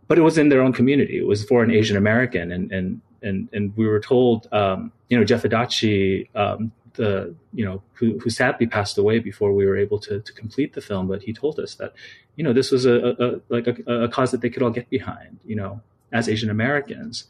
[0.07, 1.17] But it was in their own community.
[1.17, 5.17] It was for an Asian American, and and and and we were told, um, you
[5.17, 9.75] know, Jeff Adachi, um, the you know, who, who sadly passed away before we were
[9.75, 11.93] able to to complete the film, but he told us that,
[12.35, 14.89] you know, this was a, a like a, a cause that they could all get
[14.91, 15.81] behind, you know,
[16.13, 17.25] as Asian Americans,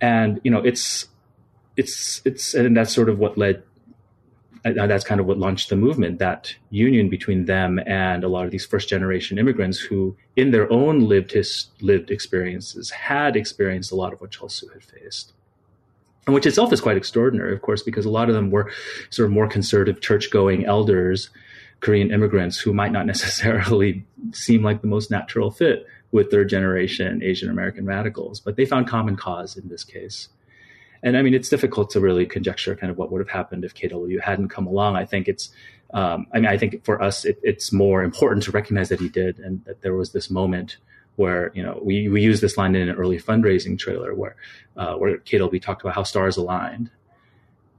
[0.00, 1.08] and you know, it's
[1.76, 3.64] it's it's and that's sort of what led
[4.64, 8.50] that's kind of what launched the movement that union between them and a lot of
[8.50, 13.96] these first generation immigrants who in their own lived his lived experiences had experienced a
[13.96, 15.32] lot of what Chol Soo had faced
[16.26, 18.70] and which itself is quite extraordinary, of course, because a lot of them were
[19.10, 21.30] sort of more conservative church going elders,
[21.80, 27.22] Korean immigrants who might not necessarily seem like the most natural fit with third generation
[27.22, 30.28] Asian American radicals, but they found common cause in this case.
[31.02, 33.74] And I mean, it's difficult to really conjecture kind of what would have happened if
[33.74, 34.96] KW hadn't come along.
[34.96, 35.50] I think it's,
[35.92, 39.08] um, I mean, I think for us, it, it's more important to recognize that he
[39.08, 40.76] did and that there was this moment
[41.16, 44.36] where you know we we use this line in an early fundraising trailer where
[44.76, 46.90] uh, where KW talked about how stars aligned,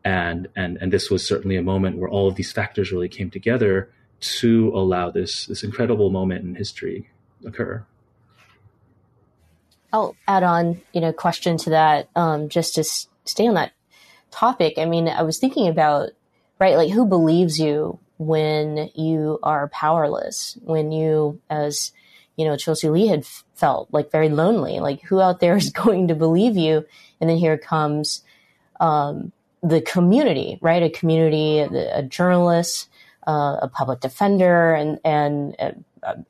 [0.04, 3.30] and and and this was certainly a moment where all of these factors really came
[3.30, 7.10] together to allow this this incredible moment in history
[7.46, 7.84] occur.
[9.92, 13.74] I'll add on, you know, question to that, um, just to s- stay on that
[14.32, 14.78] topic.
[14.78, 16.10] I mean, I was thinking about,
[16.60, 21.92] right, like who believes you when you are powerless, when you, as
[22.36, 24.80] you know, Chol Soo Lee had felt like very lonely.
[24.80, 26.86] Like, who out there is going to believe you?
[27.20, 28.24] And then here comes
[28.80, 29.32] um,
[29.62, 30.84] the community, right?
[30.84, 32.90] A community, a, a journalist,
[33.28, 35.76] uh, a public defender, and and a,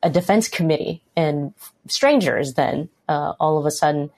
[0.04, 1.54] a, defense committee, and
[1.88, 2.54] strangers.
[2.54, 4.12] Then uh, all of a sudden.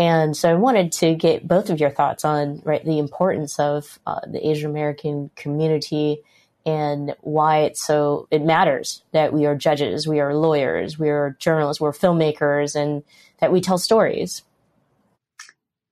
[0.00, 3.98] And so I wanted to get both of your thoughts on right the importance of
[4.06, 6.22] uh, the Asian American community
[6.64, 11.36] and why it's so it matters that we are judges, we are lawyers, we are
[11.38, 13.02] journalists, we're filmmakers, and
[13.40, 14.42] that we tell stories.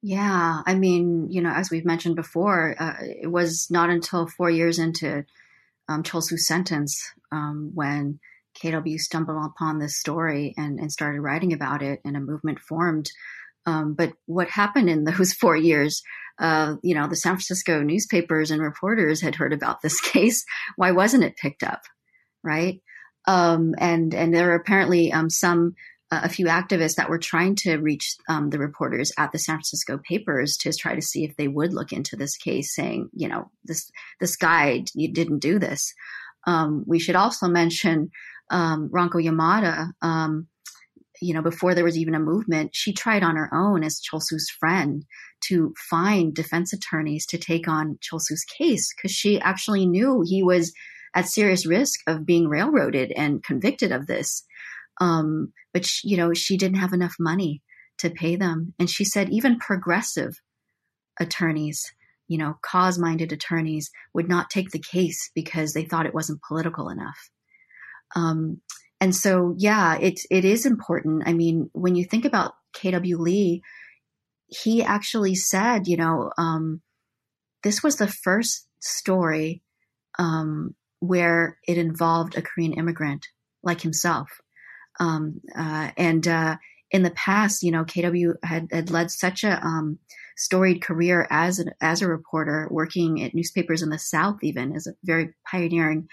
[0.00, 4.48] Yeah, I mean, you know, as we've mentioned before, uh, it was not until four
[4.48, 5.26] years into
[5.86, 8.20] um, Chol Soo's sentence um, when
[8.56, 13.10] KW stumbled upon this story and, and started writing about it, and a movement formed.
[13.66, 16.02] Um, but what happened in those four years
[16.38, 20.44] uh, you know, the San Francisco newspapers and reporters had heard about this case.
[20.76, 21.82] Why wasn't it picked up?
[22.42, 22.80] Right.
[23.26, 25.74] Um, and, and there were apparently um, some,
[26.10, 29.56] uh, a few activists that were trying to reach um, the reporters at the San
[29.56, 33.28] Francisco papers to try to see if they would look into this case, saying, you
[33.28, 35.92] know, this this guy you didn't do this.
[36.46, 38.10] Um, we should also mention
[38.50, 40.46] um, Ranko Yamada, um,
[41.20, 44.22] you know, before there was even a movement, she tried on her own as Chol
[44.59, 45.04] friend
[45.42, 48.20] to find defense attorneys to take on Chol
[48.57, 50.72] case because she actually knew he was
[51.14, 54.44] at serious risk of being railroaded and convicted of this.
[55.00, 57.62] Um, but she, you know, she didn't have enough money
[57.98, 60.40] to pay them, and she said even progressive
[61.18, 61.92] attorneys,
[62.28, 66.88] you know, cause-minded attorneys would not take the case because they thought it wasn't political
[66.88, 67.31] enough.
[68.14, 68.61] Um,
[69.00, 71.22] and so, yeah, it it is important.
[71.26, 73.62] I mean, when you think about KW Lee,
[74.48, 76.82] he actually said, you know, um,
[77.62, 79.62] this was the first story
[80.18, 83.26] um, where it involved a Korean immigrant
[83.62, 84.28] like himself.
[85.00, 86.56] Um, uh, and uh,
[86.90, 89.98] in the past, you know, KW had, had led such a um,
[90.37, 94.87] storied career as a, as a reporter, working at newspapers in the South, even as
[94.87, 96.08] a very pioneering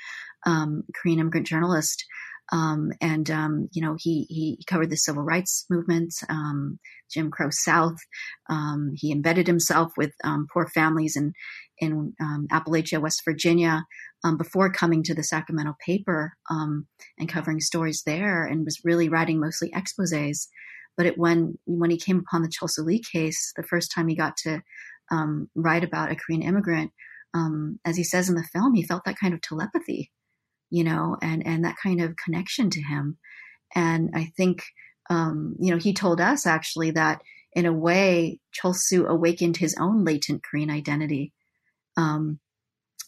[0.46, 2.06] um, Korean immigrant journalist.
[2.52, 6.80] Um, and um, you know he he covered the civil rights movement, um,
[7.12, 7.98] Jim Crow South.
[8.50, 11.34] Um, he embedded himself with um, poor families in
[11.80, 13.84] in um, Appalachia, West Virginia,
[14.38, 19.72] before coming to the Sacramento paper and covering stories there, and was really writing mostly
[19.72, 20.48] exposés.
[20.98, 24.08] But it, when when he came upon the Chol Soo Lee case, the first time
[24.08, 24.62] he got to
[25.56, 26.92] write about a Korean immigrant,
[27.86, 30.12] as he says in the film, he felt that kind of telepathy
[30.76, 33.18] you know, and, and that kind of connection to him.
[33.74, 34.62] And I think,
[35.10, 37.22] um, you know, he told us actually that
[37.54, 41.32] in a way, Chol Soo awakened his own latent Korean identity.
[41.96, 42.40] Um,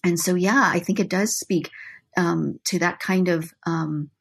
[0.01, 1.69] and so, yeah, I think it does speak
[2.15, 4.11] um, to that kind of um,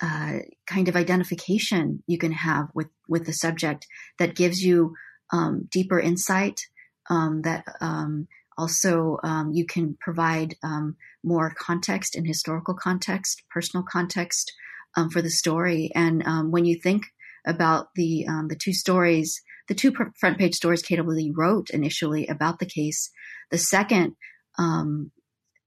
[0.00, 3.86] uh, kind of identification you can have with with the subject
[4.18, 4.94] that gives you
[5.30, 6.58] um, deeper insight,
[7.10, 13.84] um, that um, also, um, you can provide um, more context and historical context, personal
[13.84, 14.52] context
[14.96, 15.90] um, for the story.
[15.94, 17.04] And um, when you think
[17.46, 22.26] about the um, the two stories, the two front page stories KW Lee wrote initially
[22.26, 23.10] about the case,
[23.50, 24.16] the second,
[24.58, 25.12] um,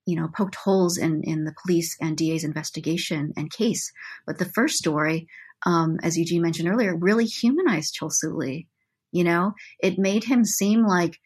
[0.05, 3.91] you know, poked holes in in the police and DA's investigation and case.
[4.25, 5.27] But the first story,
[5.65, 8.67] as Eugene mentioned earlier, really humanized Chol Soo Lee.
[9.11, 11.17] You know, it made him seem like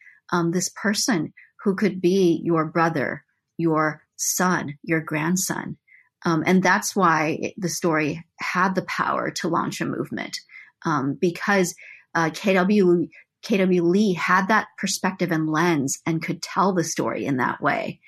[0.52, 1.32] this person
[1.64, 3.24] who could be your brother,
[3.56, 5.78] your son, your grandson.
[6.24, 10.36] Um, and that's why the story had the power to launch a movement
[10.84, 11.74] um, because
[12.14, 13.08] uh, KW,
[13.44, 18.00] KW Lee had that perspective and lens and could tell the story in that way.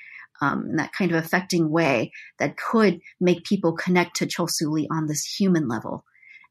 [0.42, 4.86] Um, in that kind of affecting way that could make people connect to Soo Lee
[4.90, 6.04] on this human level.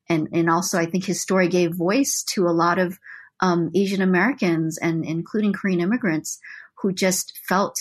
[0.10, 2.97] And, and also, I think his story gave voice to a lot of
[3.41, 6.39] um, Asian Americans and including Korean immigrants
[6.86, 7.75] who just felt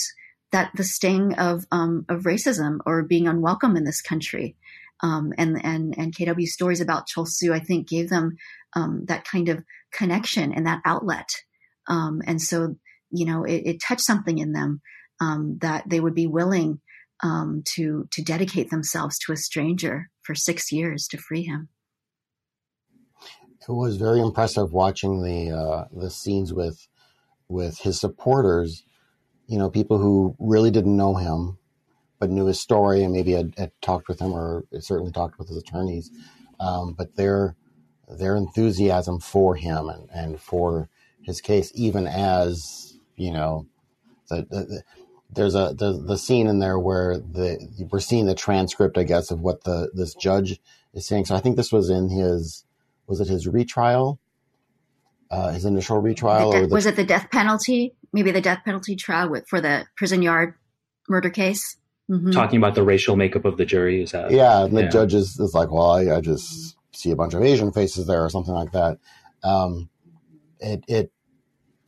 [0.51, 4.57] that the sting of um, of racism or being unwelcome in this country.
[5.03, 8.39] Um, and and and KW stories about Chol I think, gave them
[8.75, 11.29] um, that kind of connection and that outlet.
[11.87, 12.77] Um, and so,
[13.11, 14.81] you know, it, it, touched something in them
[15.21, 16.81] um, that they would be willing
[17.23, 21.69] um, to to dedicate themselves to a stranger for six years to free him.
[23.69, 26.89] It was very impressive watching the uh, the scenes with
[27.49, 28.85] with his supporters.
[29.47, 31.59] You know, people who really didn't know him,
[32.19, 35.49] but knew his story and maybe had, had talked with him or certainly talked with
[35.49, 36.11] his attorneys.
[36.61, 37.57] Um, but their
[38.09, 40.89] their enthusiasm for him and, and for
[41.23, 43.67] his case, even as you know,
[44.29, 44.83] the, the, the
[45.31, 47.59] there's a the, the scene in there where the
[47.91, 50.61] we're seeing the transcript, I guess, of what the this judge
[50.93, 51.27] is saying.
[51.27, 52.65] So I think this was in his
[53.07, 54.21] was it his retrial,
[55.31, 57.95] uh, his initial retrial, de- or the, was it the death penalty?
[58.13, 60.55] Maybe the death penalty trial with, for the prison yard
[61.09, 61.77] murder case.
[62.11, 62.33] Mm-hmm.
[62.33, 64.31] Talking about the racial makeup of the jury, is that?
[64.31, 64.89] Yeah, and the yeah.
[64.89, 68.23] judge is, is like, well, I, I, just see a bunch of Asian faces there,
[68.23, 68.99] or something like that.
[69.43, 69.89] Um,
[70.61, 71.13] it, it,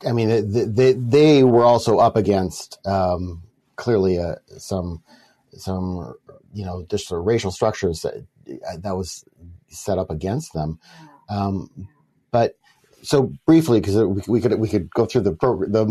[0.07, 3.43] I mean, it, they they were also up against um,
[3.75, 5.03] clearly uh, some
[5.51, 6.15] some
[6.51, 8.25] you know just the racial structures that
[8.81, 9.23] that was
[9.67, 10.79] set up against them.
[11.29, 11.87] Um,
[12.31, 12.57] but
[13.01, 13.95] so briefly, because
[14.27, 15.85] we, could we could go through the program, the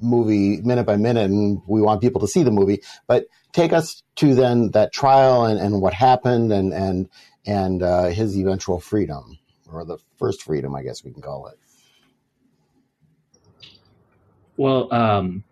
[0.00, 2.82] movie minute by minute, and we want people to see the movie.
[3.06, 7.08] But take us to then that trial and, and what happened, and and
[7.46, 9.38] and uh, his eventual freedom,
[9.70, 11.58] or the first freedom, I guess we can call it.
[14.56, 15.44] Well, um,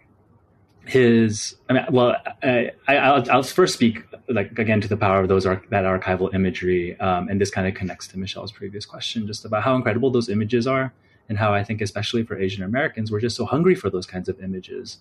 [0.86, 5.28] his I mean, well, I, will I'll first speak like again to the power of
[5.28, 9.44] those that archival imagery, um, and this kind of connects to Michelle's previous question, just
[9.44, 10.92] about how incredible those images are,
[11.28, 14.28] and how I think, especially for Asian Americans, we're just so hungry for those kinds
[14.28, 14.98] of images.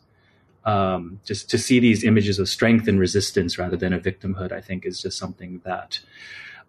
[0.66, 4.62] Um, just to see these images of strength and resistance rather than a victimhood, I
[4.62, 6.00] think, is just something that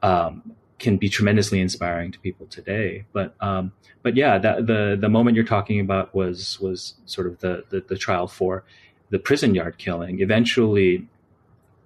[0.03, 3.05] um, can be tremendously inspiring to people today.
[3.13, 7.39] But um, but yeah, that, the the moment you're talking about was was sort of
[7.39, 8.65] the, the, the trial for
[9.11, 10.21] the prison yard killing.
[10.21, 11.09] Eventually,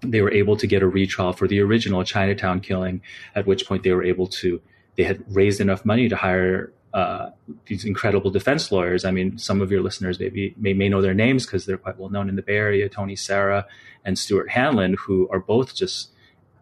[0.00, 3.00] they were able to get a retrial for the original Chinatown killing,
[3.34, 4.60] at which point they were able to,
[4.96, 7.30] they had raised enough money to hire uh,
[7.66, 9.04] these incredible defense lawyers.
[9.04, 11.98] I mean, some of your listeners maybe may, may know their names because they're quite
[11.98, 13.66] well known in the Bay Area, Tony Serra
[14.04, 16.10] and Stuart Hanlon, who are both just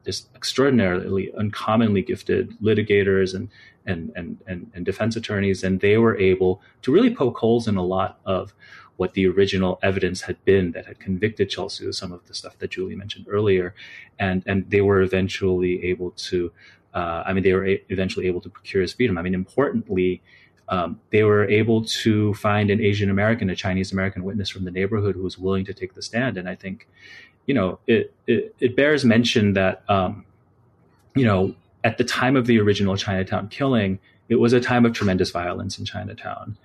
[0.05, 3.49] just extraordinarily uncommonly gifted litigators and,
[3.85, 7.77] and and and and defense attorneys, and they were able to really poke holes in
[7.77, 8.53] a lot of
[8.97, 12.71] what the original evidence had been that had convicted Chol some of the stuff that
[12.71, 13.75] Julie mentioned earlier,
[14.19, 16.53] and and they were eventually able to,
[16.95, 19.19] uh, I mean, they were a- eventually able to procure his freedom.
[19.19, 20.23] I mean, importantly,
[20.69, 24.71] um, they were able to find an Asian American, a Chinese American witness from the
[24.71, 26.89] neighborhood who was willing to take the stand, and I think,
[27.47, 30.25] you know, it it, it bears mention that, um,
[31.15, 34.93] you know, at the time of the original Chinatown killing, it was a time of
[34.93, 36.57] tremendous violence in Chinatown.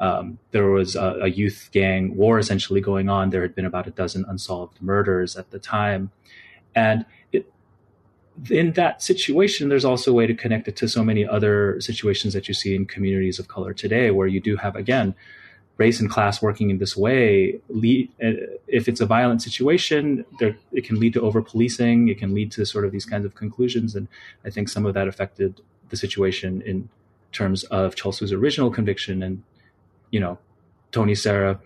[0.00, 3.30] Um, there was a, a, youth gang war essentially going on.
[3.30, 6.12] There had been about a dozen unsolved murders at the time.
[6.74, 7.52] And it,
[8.48, 12.32] in that situation, there's also a way to connect it to so many other situations
[12.34, 15.16] that you see in communities of color today, where you do have, again,
[15.78, 17.60] race and class working in this way.
[17.68, 18.32] Lead, uh,
[18.66, 22.08] if it's a violent situation, there, it can lead to over policing.
[22.08, 23.96] It can lead to sort of these kinds of conclusions.
[23.96, 24.06] And
[24.44, 26.88] I think some of that affected the situation in
[27.32, 29.42] terms of Chol original conviction and
[30.10, 30.38] you know,
[30.92, 31.60] Tony Serra,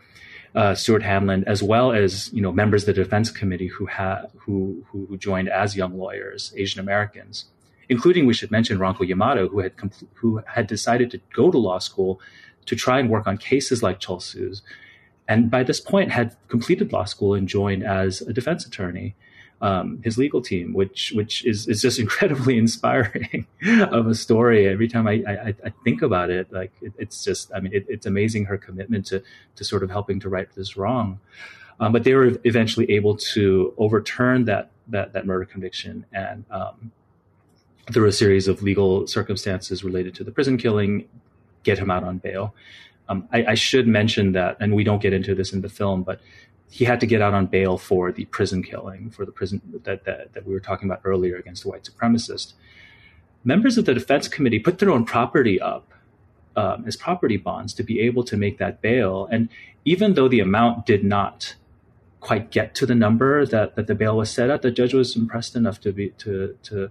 [0.55, 4.26] uh, Stuart Hanlon, as well as you know members of the defense committee who had
[4.36, 7.47] who, who joined as young lawyers, Asian Americans,
[7.88, 11.59] including we should mention Ranko Yamada, who had compl- who had decided to go to
[11.59, 12.20] law school
[12.66, 14.62] to try and work on cases like Chol Soo's,
[15.26, 19.14] and by this point had completed law school and joined as a defense attorney
[19.62, 23.46] um, his legal team, which which is, is just incredibly inspiring
[23.90, 24.68] of a story.
[24.68, 27.86] Every time I, I, I think about it, like it, it's just I mean it,
[27.88, 29.22] it's amazing her commitment to
[29.56, 31.20] to sort of helping to right this wrong.
[31.80, 36.92] Um, but they were eventually able to overturn that that that murder conviction and um,
[37.92, 41.08] through a series of legal circumstances related to the prison killing,
[41.62, 42.54] get him out on bail.
[43.08, 46.04] Um, I, I, should mention that, and we don't get into this in the film,
[46.04, 46.20] but
[46.72, 50.04] he had to get out on bail for the prison killing, for the prison that,
[50.06, 52.54] that, that we were talking about earlier against a white supremacist.
[53.44, 55.92] Members of the defense committee put their own property up
[56.56, 59.28] um, as property bonds to be able to make that bail.
[59.30, 59.50] And
[59.84, 61.56] even though the amount did not
[62.20, 65.14] quite get to the number that, that the bail was set at, the judge was
[65.14, 66.88] impressed enough to be to to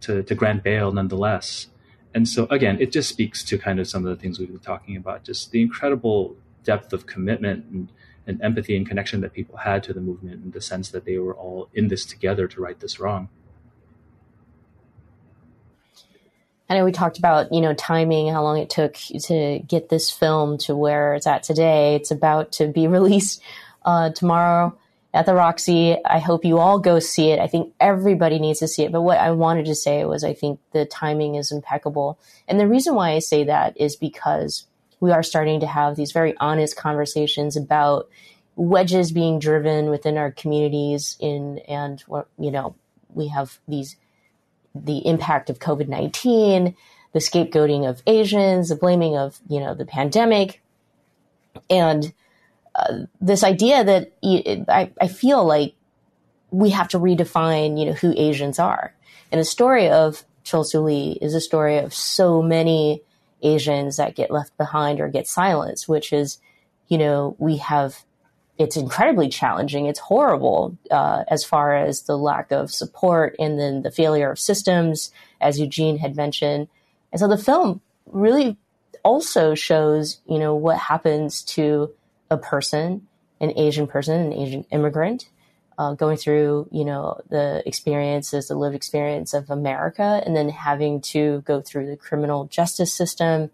[0.00, 1.68] to, to grant bail nonetheless.
[2.14, 4.58] and so again, it just speaks to kind of some of the things we've been
[4.58, 7.92] talking about, just the incredible depth of commitment and,
[8.26, 11.18] and empathy and connection that people had to the movement in the sense that they
[11.18, 13.28] were all in this together to right this wrong.
[16.72, 20.10] I know we talked about, you know, timing, how long it took to get this
[20.10, 21.96] film to where it's at today.
[21.96, 23.42] It's about to be released
[23.84, 24.76] uh, tomorrow
[25.12, 25.96] at the Roxy.
[26.04, 27.38] I hope you all go see it.
[27.38, 28.92] I think everybody needs to see it.
[28.92, 32.18] But what I wanted to say was I think the timing is impeccable.
[32.48, 34.66] And the reason why I say that is because
[35.02, 38.08] we are starting to have these very honest conversations about
[38.54, 42.04] wedges being driven within our communities in and
[42.38, 42.74] you know
[43.12, 43.96] we have these
[44.74, 46.74] the impact of covid-19
[47.12, 50.62] the scapegoating of asians the blaming of you know the pandemic
[51.68, 52.12] and
[52.74, 54.12] uh, this idea that
[54.68, 55.74] I, I feel like
[56.50, 58.94] we have to redefine, you know, who Asians are.
[59.30, 63.02] And the story of Chol Soo Lee is a story of so many
[63.42, 66.38] Asians that get left behind or get silenced, which is,
[66.88, 68.04] you know, we have,
[68.58, 69.86] it's incredibly challenging.
[69.86, 74.38] It's horrible uh, as far as the lack of support and then the failure of
[74.38, 76.68] systems, as Eugene had mentioned.
[77.10, 78.56] And so the film really
[79.04, 81.92] also shows, you know, what happens to
[82.30, 83.06] a person,
[83.40, 85.28] an Asian person, an Asian immigrant,
[85.82, 91.00] uh, going through, you know, the experiences, the lived experience of America, and then having
[91.00, 93.50] to go through the criminal justice system.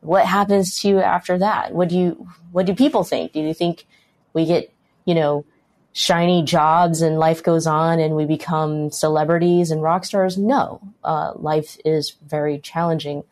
[0.00, 1.74] What happens to you after that?
[1.74, 3.32] What do you, what do people think?
[3.32, 3.86] Do you think
[4.34, 4.72] we get,
[5.04, 5.44] you know,
[5.92, 10.38] shiny jobs and life goes on and we become celebrities and rock stars?
[10.38, 13.24] No, uh, life is very challenging.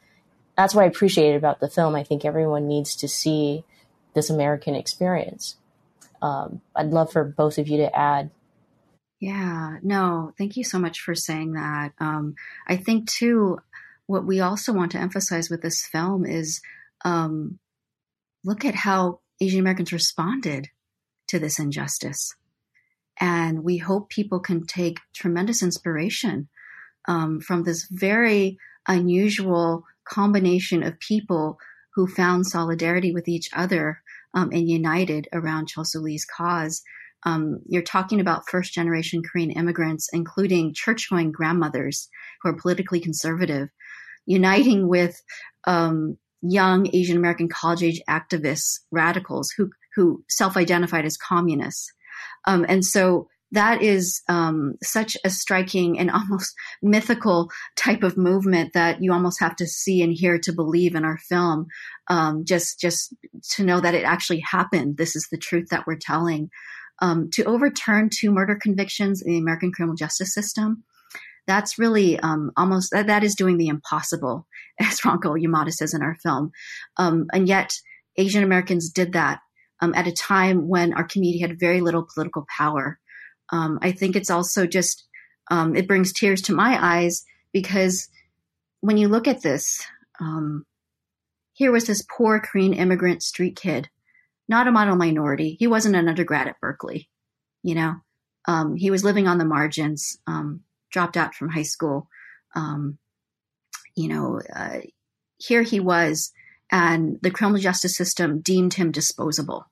[0.57, 1.95] That's what I appreciate about the film.
[1.95, 3.63] I think everyone needs to see
[4.15, 5.55] this American experience.
[6.27, 8.31] Um, I'd love for both of you to add.
[9.21, 11.93] Yeah, no, thank you so much for saying that.
[12.01, 12.35] Um,
[12.67, 13.59] I think, too,
[14.07, 16.61] what we also want to emphasize with this film is
[17.05, 17.59] um,
[18.45, 20.69] look at how Asian Americans responded
[21.29, 22.35] to this injustice.
[23.19, 26.49] And we hope people can take tremendous inspiration
[27.09, 31.59] um, from this very unusual combination of people
[31.95, 34.03] who found solidarity with each other
[34.35, 36.83] um, and united around Chol Soo Lee's cause.
[37.25, 42.09] Um, you're talking about first generation Korean immigrants, including church going grandmothers
[42.43, 43.69] who are politically conservative,
[44.27, 45.21] uniting with
[45.67, 51.93] um, young Asian American college age activists, radicals who, who self identified as communists.
[52.47, 58.73] Um, and so that is um, such a striking and almost mythical type of movement
[58.75, 61.67] that you almost have to see and hear to believe in our film.
[62.09, 63.15] Um, just just
[63.53, 64.97] to know that it actually happened.
[64.97, 66.51] This is the truth that we're telling.
[67.01, 70.85] Um, to overturn two murder convictions in the American criminal justice system,
[71.47, 74.47] that's really um, almost that, that is doing the impossible,
[74.81, 76.53] as Ranko Yamada says in our film.
[76.97, 77.75] Um, and yet,
[78.17, 79.41] Asian Americans did that
[79.81, 82.99] um, at a time when our community had very little political power.
[83.51, 85.05] Um, I think it's also just,
[85.51, 88.09] um, it brings tears to my eyes because
[88.81, 89.85] when you look at this,
[90.21, 90.65] um,
[91.53, 93.89] here was this poor Korean immigrant street kid,
[94.49, 95.57] not a model minority.
[95.59, 97.09] He wasn't an undergrad at Berkeley,
[97.63, 97.95] you know.
[98.47, 102.09] Um, he was living on the margins, um, dropped out from high school.
[102.55, 102.99] Um,
[103.95, 104.81] you know, uh,
[105.39, 106.33] here he was,
[106.71, 109.67] and the criminal justice system deemed him disposable.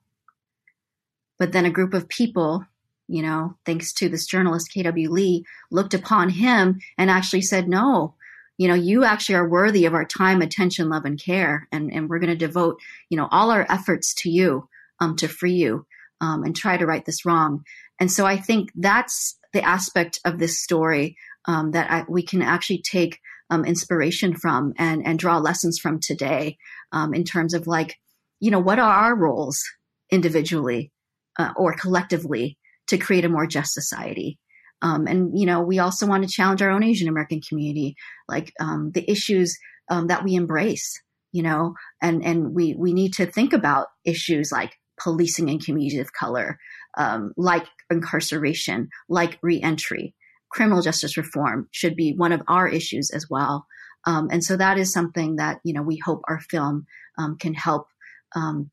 [1.37, 2.65] But then a group of people
[3.07, 5.11] you know, thanks to this journalist, K.W.
[5.11, 8.15] Lee, looked upon him and actually said, no,
[8.57, 11.67] you know, you actually are worthy of our time, attention, love, and care.
[11.71, 12.79] And, and we're going to devote,
[13.09, 14.67] you know, all our efforts to you,
[14.99, 15.85] um, to free you,
[16.21, 17.63] um, and try to right this wrong.
[17.99, 22.41] And so I think that's the aspect of this story, um, that I, we can
[22.41, 26.57] actually take, um, inspiration from and, and draw lessons from today,
[26.91, 27.99] um, in terms of like,
[28.39, 29.61] you know, what are our roles
[30.09, 30.91] individually,
[31.37, 32.57] uh, or collectively
[32.87, 34.39] to create a more just society.
[34.81, 37.95] Um, and you know, we also want to challenge our own Asian American community,
[38.27, 39.57] like um, the issues
[39.89, 41.01] um, that we embrace.
[41.31, 45.99] You know, and and we we need to think about issues like policing in communities
[45.99, 46.57] of color,
[46.97, 50.13] um, like incarceration, like reentry.
[50.49, 53.65] Criminal justice reform should be one of our issues as well.
[54.05, 56.85] Um, and so that is something that you know we hope our film
[57.17, 57.87] um, can help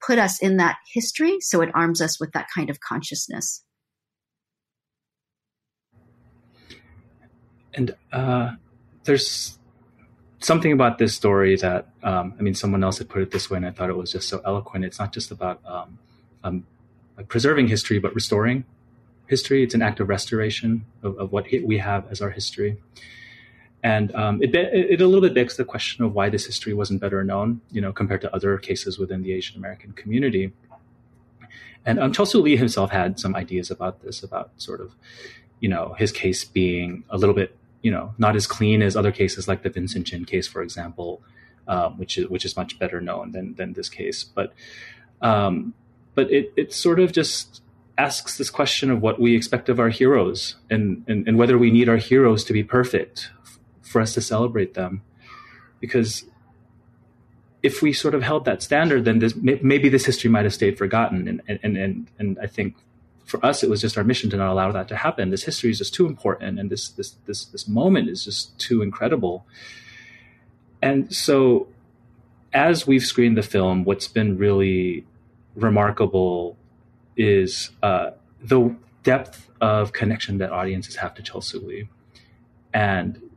[0.05, 3.65] put us in that history, so it arms us with that kind of consciousness.
[7.75, 8.53] And uh,
[9.05, 9.59] there's
[10.39, 13.57] something about this story that um, I mean, someone else had put it this way,
[13.57, 14.85] and I thought it was just so eloquent.
[14.85, 15.99] It's not just about um,
[16.45, 16.67] um,
[17.29, 18.65] preserving history, but restoring
[19.27, 19.63] history.
[19.63, 22.79] It's an act of restoration of, of what we have as our history.
[23.83, 27.01] And um, it, it, a little bit begs the question of why this history wasn't
[27.01, 30.53] better known, you know, compared to other cases within the Asian American community.
[31.85, 34.95] And um, Lee himself had some ideas about this, about sort of,
[35.59, 39.13] you know, his case being a little bit, you know, not as clean as other
[39.13, 41.23] cases like the Vincent Chin case, for example,
[41.69, 44.25] um, which is which is much better known than than this case.
[44.25, 44.53] But
[45.21, 45.75] um,
[46.15, 47.63] but it it sort of just
[47.99, 51.71] asks this question of what we expect of our heroes and, and, and whether we
[51.71, 53.31] need our heroes to be perfect
[53.83, 55.03] for us to celebrate them.
[55.79, 56.25] Because
[57.63, 60.79] if we sort of held that standard, then this, maybe this history might have stayed
[60.79, 61.29] forgotten.
[61.29, 62.77] And, and, and, and I think
[63.33, 65.31] for us, it was just our mission to not allow that to happen.
[65.31, 66.61] This history is just too important.
[66.61, 69.47] And this, this, this, this moment is just too incredible.
[70.83, 71.67] And so
[72.53, 75.07] as we've screened the film, what's been really
[75.57, 76.59] remarkable
[77.17, 78.11] is uh,
[78.43, 81.89] the depth of connection that audiences have to Lee.
[82.75, 83.31] And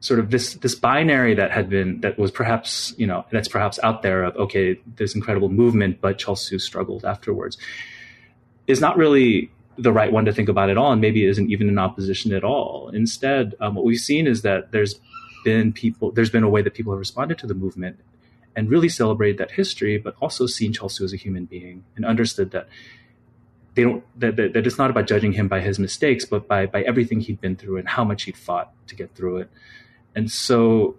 [0.00, 3.78] sort of this this binary that had been that was perhaps you know that's perhaps
[3.82, 7.58] out there of okay this incredible movement but Chol Soo struggled afterwards
[8.70, 11.68] is not really the right one to think about at all and maybe isn't even
[11.68, 12.90] in opposition at all.
[12.92, 15.00] Instead um, what we've seen is that there's
[15.44, 17.98] been people there's been a way that people have responded to the movement
[18.54, 22.04] and really celebrated that history but also seen Chol Soo as a human being and
[22.04, 22.68] understood that
[23.74, 26.66] they don't that, that, that it's not about judging him by his mistakes but by
[26.66, 29.50] by everything he'd been through and how much he'd fought to get through it.
[30.14, 30.96] And so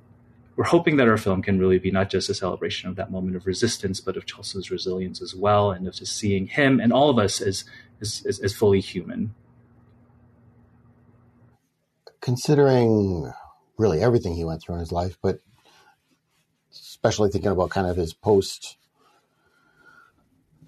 [0.55, 3.35] we're hoping that our film can really be not just a celebration of that moment
[3.35, 6.91] of resistance, but of Chol Soo's resilience as well, and of just seeing him and
[6.91, 7.63] all of us as
[8.01, 9.33] as, as, as fully human.
[12.19, 13.31] Considering
[13.77, 15.39] really everything he went through in his life, but
[16.71, 18.77] especially thinking about kind of his post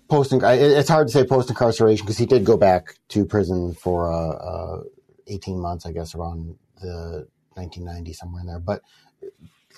[0.09, 4.11] post it's hard to say post incarceration because he did go back to prison for
[4.11, 4.83] uh, uh,
[5.27, 8.59] 18 months, I guess, around the 1990 somewhere in there.
[8.59, 8.81] But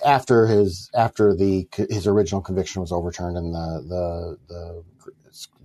[0.04, 4.84] after his after the his original conviction was overturned and the the the,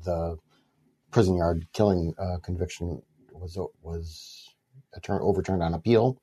[0.04, 0.38] the
[1.12, 3.02] prison yard killing uh, conviction
[3.34, 4.50] was was
[5.10, 6.22] overturned on appeal.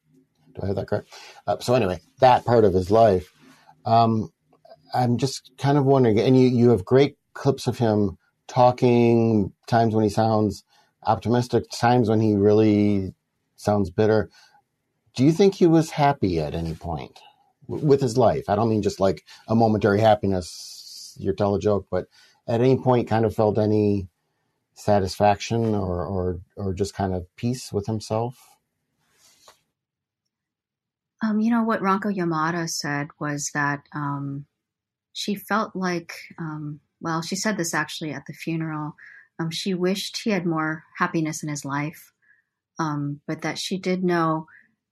[0.55, 1.13] Do I have that correct?
[1.47, 3.33] Uh, so anyway, that part of his life,
[3.85, 4.31] um,
[4.95, 6.19] I'm just kind of wondering.
[6.19, 9.53] And you you have great clips of him talking.
[9.67, 10.65] Times when he sounds
[11.07, 11.65] optimistic.
[11.73, 13.15] Times when he really
[13.57, 14.31] sounds bitter
[15.17, 17.21] do you think he was happy at any point
[17.69, 18.49] with his life?
[18.49, 22.07] I don't mean just like a momentary happiness, you tell a joke, but
[22.47, 24.09] at any point kind of felt any
[24.75, 28.39] satisfaction or, or, or just kind of peace with himself?
[31.23, 34.47] Um, you know, what Ranko Yamada said was that um,
[35.13, 38.95] she felt like, um, well, she said this actually at the funeral.
[39.41, 42.13] Um, she wished he had more happiness in his life,
[42.79, 44.47] um, but that she did know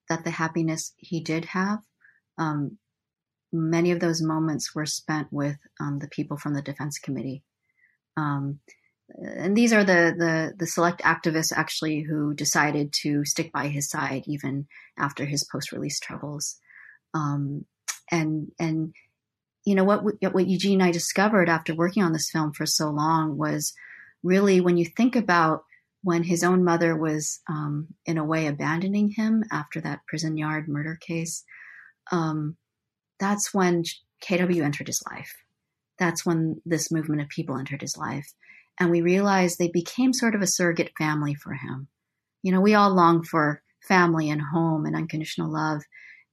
[0.08, 1.80] that the happiness he did have,
[2.38, 2.78] um,
[3.52, 7.42] many of those moments were spent with um, the people from the defense committee.
[8.16, 8.60] Um,
[9.18, 13.88] and these are the, the, the select activists actually who decided to stick by his
[13.88, 14.66] side even
[14.98, 16.56] after his post release troubles.
[17.14, 17.64] Um,
[18.10, 18.94] and and
[19.64, 22.88] you know what what Eugene and I discovered after working on this film for so
[22.90, 23.74] long was
[24.22, 25.64] really when you think about
[26.02, 30.68] when his own mother was, um, in a way, abandoning him after that prison yard
[30.68, 31.42] murder case,
[32.12, 32.56] um,
[33.18, 33.84] that's when
[34.22, 35.34] KW entered his life.
[35.98, 38.32] That's when this movement of people entered his life.
[38.78, 41.88] And we realized they became sort of a surrogate family for him.
[42.42, 45.82] You know, we all long for family and home and unconditional love.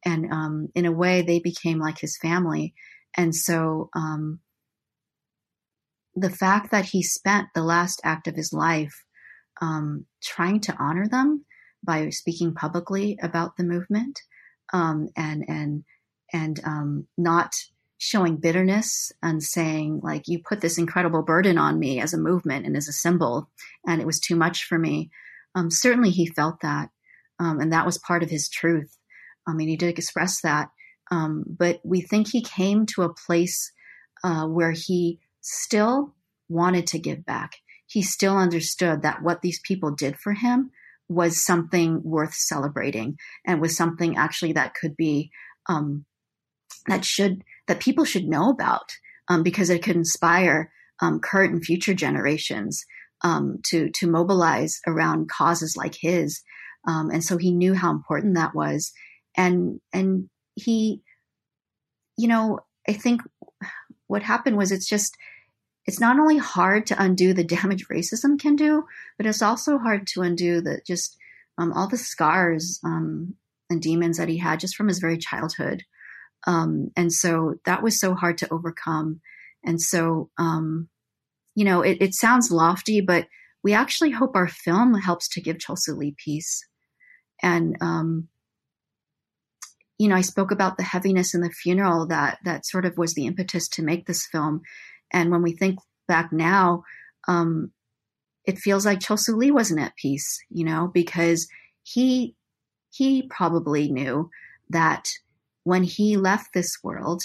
[0.06, 2.74] And um, in a way, they became like his family.
[3.16, 4.40] And so um,
[6.16, 9.06] the fact that he spent the last act of his life
[9.62, 11.46] um, trying to honor them
[11.84, 14.20] by speaking publicly about the movement
[14.74, 15.84] um, and and
[16.34, 17.54] and um, not
[18.00, 22.66] showing bitterness and saying like you put this incredible burden on me as a movement
[22.66, 23.50] and as a symbol
[23.88, 25.10] and it was too much for me.
[25.56, 26.90] Um, certainly he felt that
[27.40, 28.98] um, and that was part of his truth.
[29.48, 30.70] I mean he did express that.
[31.12, 33.72] Um, but we think he came to a place
[34.24, 36.16] uh, where he still
[36.50, 37.58] wanted to give back.
[37.86, 40.72] He still understood that what these people did for him
[41.14, 45.32] was something worth celebrating and was something actually that could be
[45.68, 46.06] um,
[46.88, 48.90] that should that people should know about
[49.30, 52.86] um, because it could inspire um, current and future generations
[53.24, 56.42] um, to to mobilize around causes like his.
[56.86, 58.92] Um, and so he knew how important that was.
[59.38, 61.02] And and he
[62.18, 63.22] you know i think
[64.08, 65.16] what happened was it's just
[65.86, 68.86] it's not only hard to undo the damage racism can do,
[69.18, 71.18] but it's also hard to undo the just
[71.58, 73.36] um, all the scars um,
[73.70, 75.84] and demons that he had just from his very childhood.
[76.46, 79.22] Um, and so that was so hard to overcome.
[79.64, 80.90] And so, um,
[81.56, 83.28] you know, it, it, sounds lofty, but
[83.64, 86.68] we actually hope our film helps to give Chol Lee peace.
[87.42, 88.28] And, um,
[89.98, 93.14] you know, I spoke about the heaviness in the funeral that that sort of was
[93.14, 94.62] the impetus to make this film.
[95.14, 96.84] And when we think back now,
[97.28, 97.72] um,
[98.46, 101.48] it feels like Chol Lee wasn't at peace, you know, because
[101.84, 102.36] he
[102.90, 104.30] he probably knew
[104.70, 105.08] that
[105.64, 107.24] when he left this world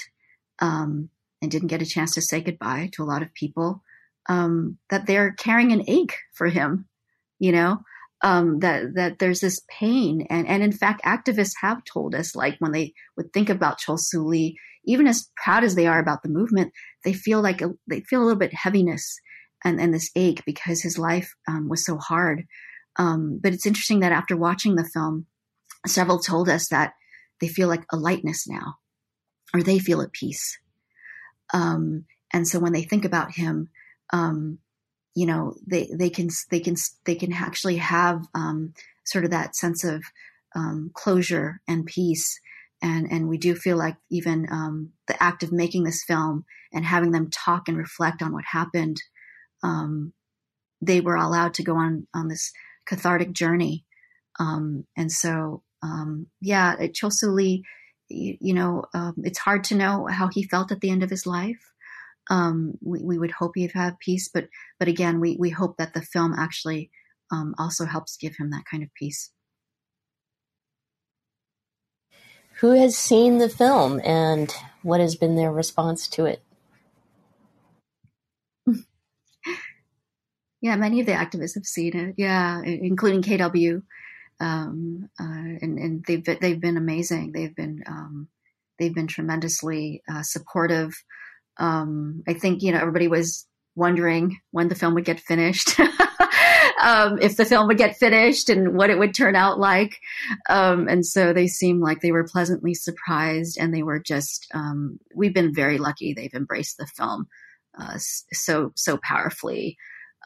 [0.61, 1.11] um,
[1.43, 3.83] and didn't get a chance to say goodbye to a lot of people,
[4.29, 6.87] um, that they're carrying an ache for him,
[7.39, 7.81] you know,
[8.23, 12.57] um, that that there's this pain, and and in fact, activists have told us, like
[12.59, 16.29] when they would think about Chol Lee, even as proud as they are about the
[16.29, 16.73] movement,
[17.05, 19.21] they feel like a, they feel a little bit heaviness
[19.65, 22.45] and and this ache because his life um, was so hard.
[22.97, 25.27] Um, but it's interesting that after watching the film,
[25.87, 26.95] several told us that
[27.41, 28.75] they feel like a lightness now,
[29.55, 30.59] or they feel at peace.
[31.53, 33.71] Um, and so when they think about him,
[34.13, 34.59] um,
[35.15, 38.75] you know, they they can they can they can actually have um,
[39.05, 40.03] sort of that sense of
[40.55, 42.41] um, closure and peace.
[42.81, 46.85] And and we do feel like even um, the act of making this film and
[46.85, 48.97] having them talk and reflect on what happened,
[49.63, 50.13] um,
[50.81, 52.53] they were allowed to go on on this
[52.87, 53.85] cathartic journey.
[54.39, 57.65] and so um, yeah, Chol Lee,
[58.09, 61.11] you, you know, um, it's hard to know how he felt at the end of
[61.11, 61.73] his life.
[62.31, 64.49] Um, we, we, would hope he'd have peace, but
[64.79, 66.91] but again, we we hope that the film actually
[67.33, 69.31] um, also helps give him that kind of peace.
[72.61, 74.53] Who has seen the film and
[74.83, 76.43] what has been their response to it?
[80.61, 82.15] yeah, many of the activists have seen it.
[82.17, 83.83] Yeah, including KW
[84.41, 87.33] um, uh, and, and, they've they've been amazing.
[87.33, 88.29] They've been um,
[88.79, 90.93] they've been tremendously uh, supportive.
[91.59, 95.77] Um, I think you know everybody was wondering when the film would get finished,
[96.81, 100.01] um, if the film would get finished, and what it would turn out like.
[100.49, 104.47] Um, and so they seemed like they were pleasantly surprised, and they were just.
[104.55, 107.27] Um, we've been very lucky; they've embraced the film
[107.79, 109.77] uh, so so powerfully.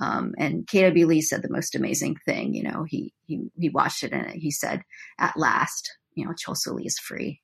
[0.01, 2.55] Um, and KW Lee said the most amazing thing.
[2.55, 4.83] You know, he he he watched it and he said,
[5.19, 7.41] "At last, you know, Chol Lee is free."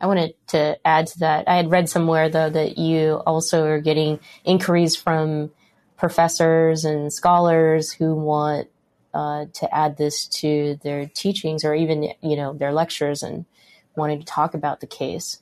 [0.00, 1.48] I wanted to add to that.
[1.48, 5.50] I had read somewhere though that you also are getting inquiries from
[6.04, 8.68] professors and scholars who want
[9.14, 13.46] uh, to add this to their teachings or even you know their lectures and
[13.96, 15.38] wanting to talk about the case.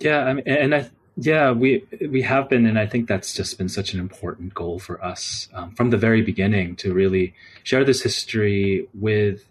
[0.00, 3.56] Yeah, I mean, and I yeah, we we have been, and I think that's just
[3.56, 7.84] been such an important goal for us um, from the very beginning to really share
[7.84, 9.44] this history with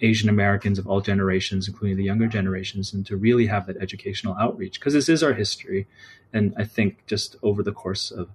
[0.00, 4.36] Asian Americans of all generations, including the younger generations, and to really have that educational
[4.38, 5.86] outreach because this is our history.
[6.32, 8.28] And I think just over the course of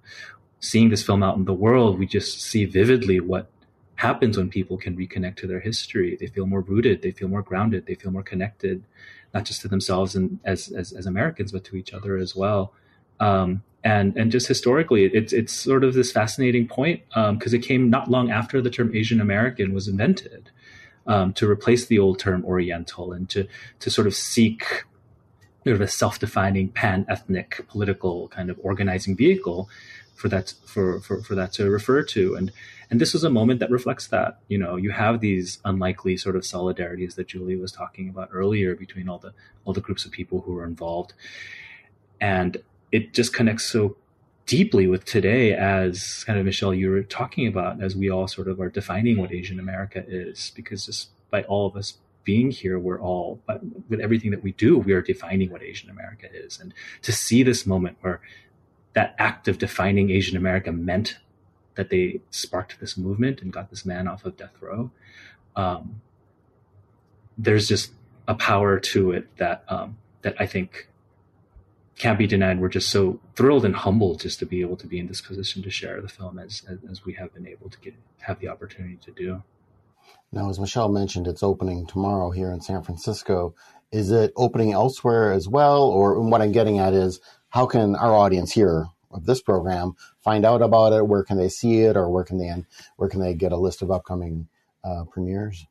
[0.60, 3.48] seeing this film out in the world, we just see vividly what
[3.96, 6.16] happens when people can reconnect to their history.
[6.18, 8.82] They feel more rooted, they feel more grounded, they feel more connected
[9.32, 12.74] not just to themselves and as, as, as Americans, but to each other as well.
[13.18, 17.62] Um, and and just historically, it's it's sort of this fascinating point because um, it
[17.62, 20.50] came not long after the term Asian American was invented
[21.06, 23.46] um, to replace the old term Oriental and to
[23.80, 24.84] to sort of seek
[25.64, 29.68] sort of a self-defining pan-ethnic political kind of organizing vehicle
[30.14, 32.52] for that for, for for that to refer to and
[32.92, 34.40] and this was a moment that reflects that.
[34.48, 38.76] You know, you have these unlikely sort of solidarities that Julie was talking about earlier
[38.76, 39.32] between all the
[39.64, 41.14] all the groups of people who were involved,
[42.20, 42.58] and
[42.92, 43.96] it just connects so
[44.52, 48.48] deeply with today as kind of Michelle you were talking about as we all sort
[48.48, 52.78] of are defining what Asian America is because just by all of us being here
[52.78, 56.60] we're all but with everything that we do we are defining what Asian America is
[56.60, 58.20] and to see this moment where
[58.92, 61.16] that act of defining Asian America meant
[61.76, 64.90] that they sparked this movement and got this man off of death row.
[65.56, 66.02] Um,
[67.38, 67.92] there's just
[68.28, 70.88] a power to it that um, that I think
[71.98, 72.60] can't be denied.
[72.60, 75.62] We're just so thrilled and humbled just to be able to be in this position
[75.62, 78.48] to share the film as as, as we have been able to get have the
[78.48, 79.42] opportunity to do.
[80.32, 83.54] Now, as Michelle mentioned, it's opening tomorrow here in San Francisco.
[83.90, 85.82] Is it opening elsewhere as well?
[85.82, 87.20] Or what I'm getting at is
[87.50, 91.06] how can our audience here of this program find out about it?
[91.06, 92.50] Where can they see it, or where can they
[92.96, 94.48] where can they get a list of upcoming
[94.82, 95.66] uh, premieres?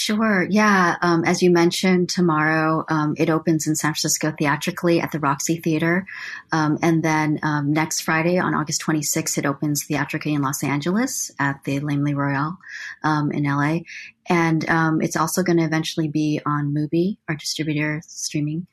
[0.00, 0.46] Sure.
[0.48, 0.94] Yeah.
[1.02, 5.56] Um, as you mentioned, tomorrow um, it opens in San Francisco theatrically at the Roxy
[5.56, 6.06] Theater.
[6.52, 11.32] Um, and then um, next Friday on August 26th, it opens theatrically in Los Angeles
[11.40, 12.56] at the Laemmle Royal
[13.02, 13.80] um, in LA.
[14.28, 18.68] And um, it's also going to eventually be on Mubi, our distributor streaming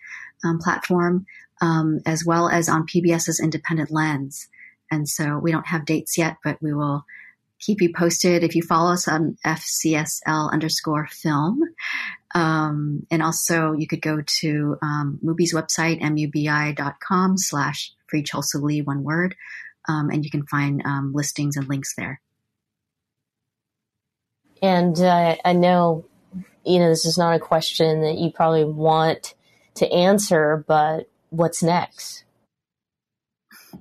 [0.61, 1.26] platform,
[2.05, 4.47] as well as on PBS's Independent Lens.
[4.91, 7.03] And so we don't have dates yet, but we will
[7.66, 11.61] keep you posted if you follow us on FCSL underscore film.
[12.36, 18.82] Um, and also you could go to um, Mubi's website, mubi.com slash free Cholsu Lee,
[18.82, 19.36] one word.
[19.88, 22.22] Um, and you can find um, listings and links there.
[24.61, 26.05] And uh, I know,
[26.66, 29.34] you know, this is not a question that you probably want
[29.76, 32.24] to answer, but what's next?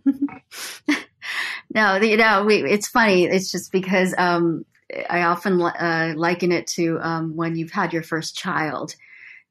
[1.74, 3.24] no, you know, we, it's funny.
[3.24, 4.64] It's just because um,
[5.10, 8.94] I often uh, liken it to um, when you've had your first child,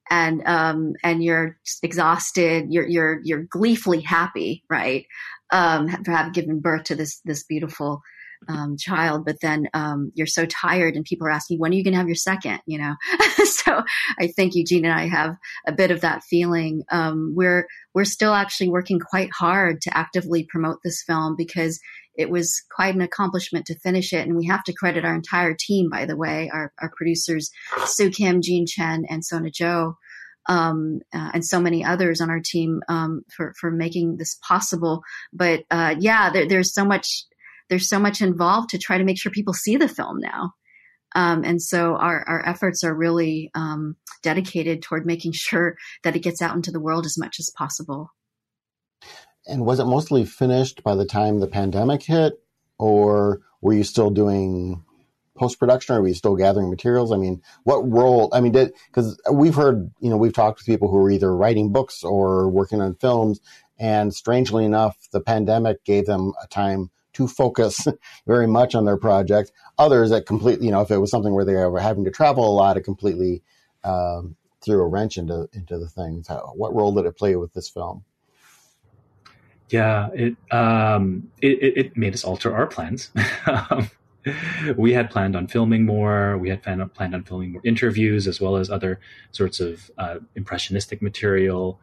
[0.10, 2.68] and um, and you're exhausted.
[2.70, 5.06] You're you're you're gleefully happy, right,
[5.52, 8.02] um, for having given birth to this this beautiful
[8.48, 11.84] um, child, but then um, you're so tired, and people are asking, when are you
[11.84, 12.60] going to have your second?
[12.66, 12.96] You know,
[13.46, 13.84] so
[14.20, 15.36] I think Eugene and I have
[15.68, 16.84] a bit of that feeling.
[16.92, 21.80] Um, we're we're still actually working quite hard to actively promote this film because
[22.16, 25.56] it was quite an accomplishment to finish it, and we have to credit our entire
[25.58, 27.52] team, by the way, our our producers
[27.86, 29.98] Sue Kim, Jean Tsien, and Sona Jo.
[30.46, 35.02] Um, uh, and so many others on our team um, for for making this possible.
[35.32, 37.26] But uh, yeah, there, there's so much
[37.70, 40.52] there's so much involved to try to make sure people see the film now.
[41.16, 46.24] Um, and so our, our efforts are really um, dedicated toward making sure that it
[46.24, 48.10] gets out into the world as much as possible.
[49.48, 52.42] And was it mostly finished by the time the pandemic hit,
[52.78, 54.84] or were you still doing
[55.36, 55.96] post production?
[55.96, 57.12] Or were you still gathering materials?
[57.12, 58.30] I mean, what role?
[58.34, 61.36] I mean, did because we've heard, you know, we've talked with people who were either
[61.36, 63.40] writing books or working on films,
[63.78, 67.88] and strangely enough, the pandemic gave them a time to focus
[68.28, 69.52] very much on their project.
[69.78, 72.48] Others that completely, you know, if it was something where they were having to travel
[72.48, 73.44] a lot, it completely
[73.84, 76.28] um, threw a wrench into into the things.
[76.28, 78.04] How, what role did it play with this film?
[79.70, 83.12] Yeah, it, um, it, it made us alter our plans.
[83.46, 83.90] Um,
[84.78, 86.38] we had planned on filming more.
[86.38, 89.02] We had planned on, planned on filming more interviews as well as other
[89.32, 91.80] sorts of uh, impressionistic material.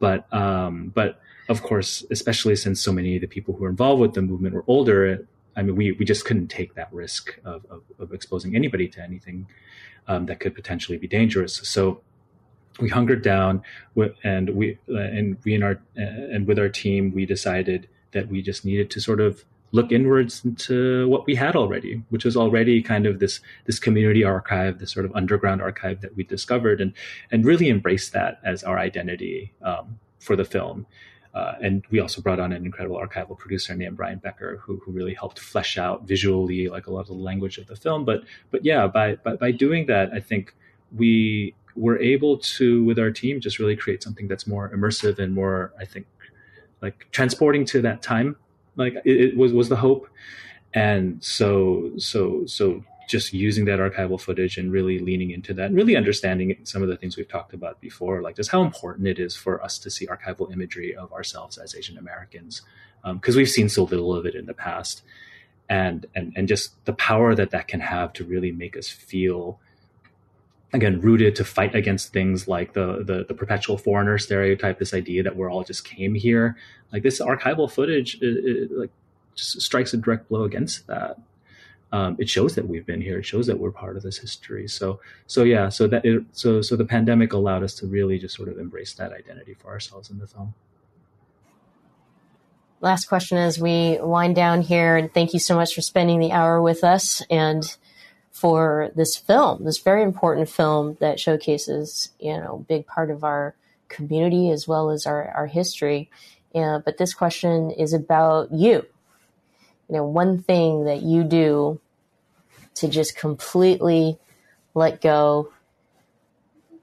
[0.00, 4.00] But um, but of course, especially since so many of the people who were involved
[4.00, 7.64] with the movement were older, I mean, we, we just couldn't take that risk of,
[7.70, 9.46] of, of exposing anybody to anything
[10.08, 11.56] um, that could potentially be dangerous.
[11.56, 12.02] So
[12.80, 13.62] we hungered down,
[14.22, 18.64] and we and we and our and with our team, we decided that we just
[18.64, 23.06] needed to sort of look inwards into what we had already, which was already kind
[23.06, 26.92] of this this community archive, this sort of underground archive that we discovered, and
[27.30, 30.86] and really embrace that as our identity um, for the film.
[31.34, 34.90] Uh, and we also brought on an incredible archival producer named Brian Becker, who, who
[34.90, 38.06] really helped flesh out visually like a lot of the language of the film.
[38.06, 40.54] But but yeah, by, by by doing that, I think
[40.96, 45.34] we were able to, with our team, just really create something that's more immersive and
[45.34, 46.06] more, I think,
[46.82, 48.36] like transporting to that time.
[48.76, 50.08] Like it, it was was the hope,
[50.74, 55.76] and so so so just using that archival footage and really leaning into that, and
[55.76, 59.18] really understanding some of the things we've talked about before, like just how important it
[59.18, 62.62] is for us to see archival imagery of ourselves as Asian Americans,
[63.14, 65.02] because um, we've seen so little of it in the past,
[65.68, 69.60] and and and just the power that that can have to really make us feel
[70.72, 75.22] again rooted to fight against things like the, the the, perpetual foreigner stereotype this idea
[75.22, 76.56] that we're all just came here
[76.92, 78.90] like this archival footage it, it, like
[79.34, 81.18] just strikes a direct blow against that
[81.92, 83.20] um, it shows that we've been here.
[83.20, 84.66] It shows that we're part of this history.
[84.68, 88.34] So, so yeah, so that it, so so the pandemic allowed us to really just
[88.34, 90.54] sort of embrace that identity for ourselves in the film.
[92.80, 96.32] Last question as we wind down here, and thank you so much for spending the
[96.32, 97.76] hour with us and
[98.36, 103.54] for this film, this very important film that showcases, you know, big part of our
[103.88, 106.10] community as well as our, our history.
[106.54, 108.84] Yeah, but this question is about you
[109.88, 111.80] you know, one thing that you do
[112.74, 114.18] to just completely
[114.74, 115.52] let go,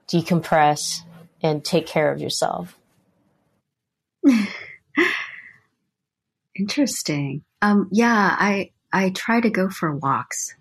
[0.08, 1.00] decompress,
[1.42, 2.76] and take care of yourself?
[6.58, 7.44] Interesting.
[7.60, 10.54] Um, yeah, I I try to go for walks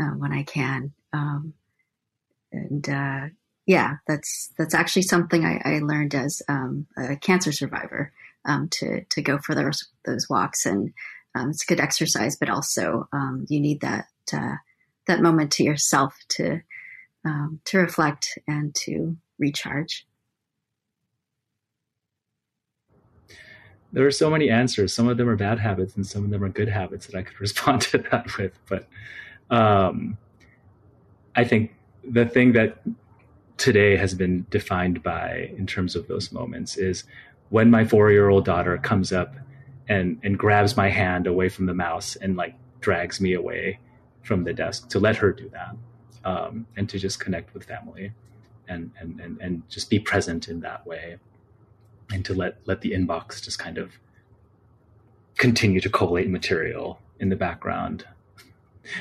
[0.00, 1.54] uh, when I can, um,
[2.52, 3.26] and uh,
[3.66, 8.12] yeah, that's that's actually something I, I learned as um, a cancer survivor
[8.44, 10.92] um, to to go for those those walks and
[11.34, 14.56] um, it's good exercise, but also um, you need that uh,
[15.06, 16.60] that moment to yourself to
[17.66, 20.06] to reflect and to recharge.
[23.92, 24.92] There are so many answers.
[24.92, 27.22] Some of them are bad habits, and some of them are good habits that I
[27.22, 28.58] could respond to that with.
[28.68, 28.86] But
[29.50, 30.16] um,
[31.34, 31.74] I think
[32.04, 32.82] the thing that
[33.56, 37.04] today has been defined by, in terms of those moments, is
[37.50, 39.34] when my four-year-old daughter comes up
[39.88, 43.78] and and grabs my hand away from the mouse and like drags me away
[44.22, 45.76] from the desk to let her do that
[46.24, 48.12] um, and to just connect with family
[48.68, 51.16] and, and and and just be present in that way
[52.12, 53.92] and to let let the inbox just kind of
[55.36, 58.06] continue to collate material in the background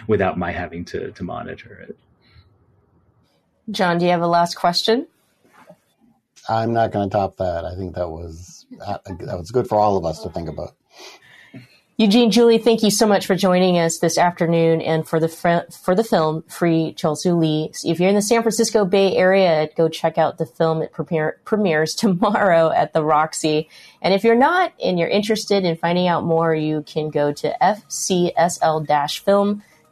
[0.07, 1.97] without my having to to monitor it.
[3.71, 5.07] John, do you have a last question?
[6.47, 7.65] I'm not going to top that.
[7.65, 10.75] I think that was that was good for all of us to think about.
[11.99, 15.69] Eugene, Julie, thank you so much for joining us this afternoon and for the fr-
[15.83, 17.71] for the film Free Chol Lee.
[17.83, 20.81] If you're in the San Francisco Bay Area, go check out the film.
[20.81, 23.67] It premiere, premieres tomorrow at the Roxy.
[24.01, 27.63] And if you're not and you're interested in finding out more, you can go to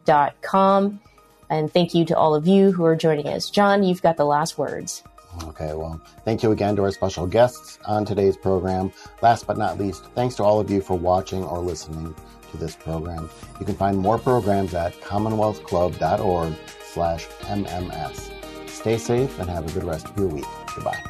[0.07, 0.99] fcsl-film.com.
[1.49, 3.49] And thank you to all of you who are joining us.
[3.49, 5.03] John, you've got the last words.
[5.43, 8.91] Okay, well, thank you again to our special guests on today's program.
[9.21, 12.15] Last but not least, thanks to all of you for watching or listening
[12.51, 13.29] to this program.
[13.59, 16.53] You can find more programs at commonwealthclub.org
[16.91, 18.31] slash MMS.
[18.67, 20.45] Stay safe and have a good rest of your week.
[20.75, 21.01] Goodbye.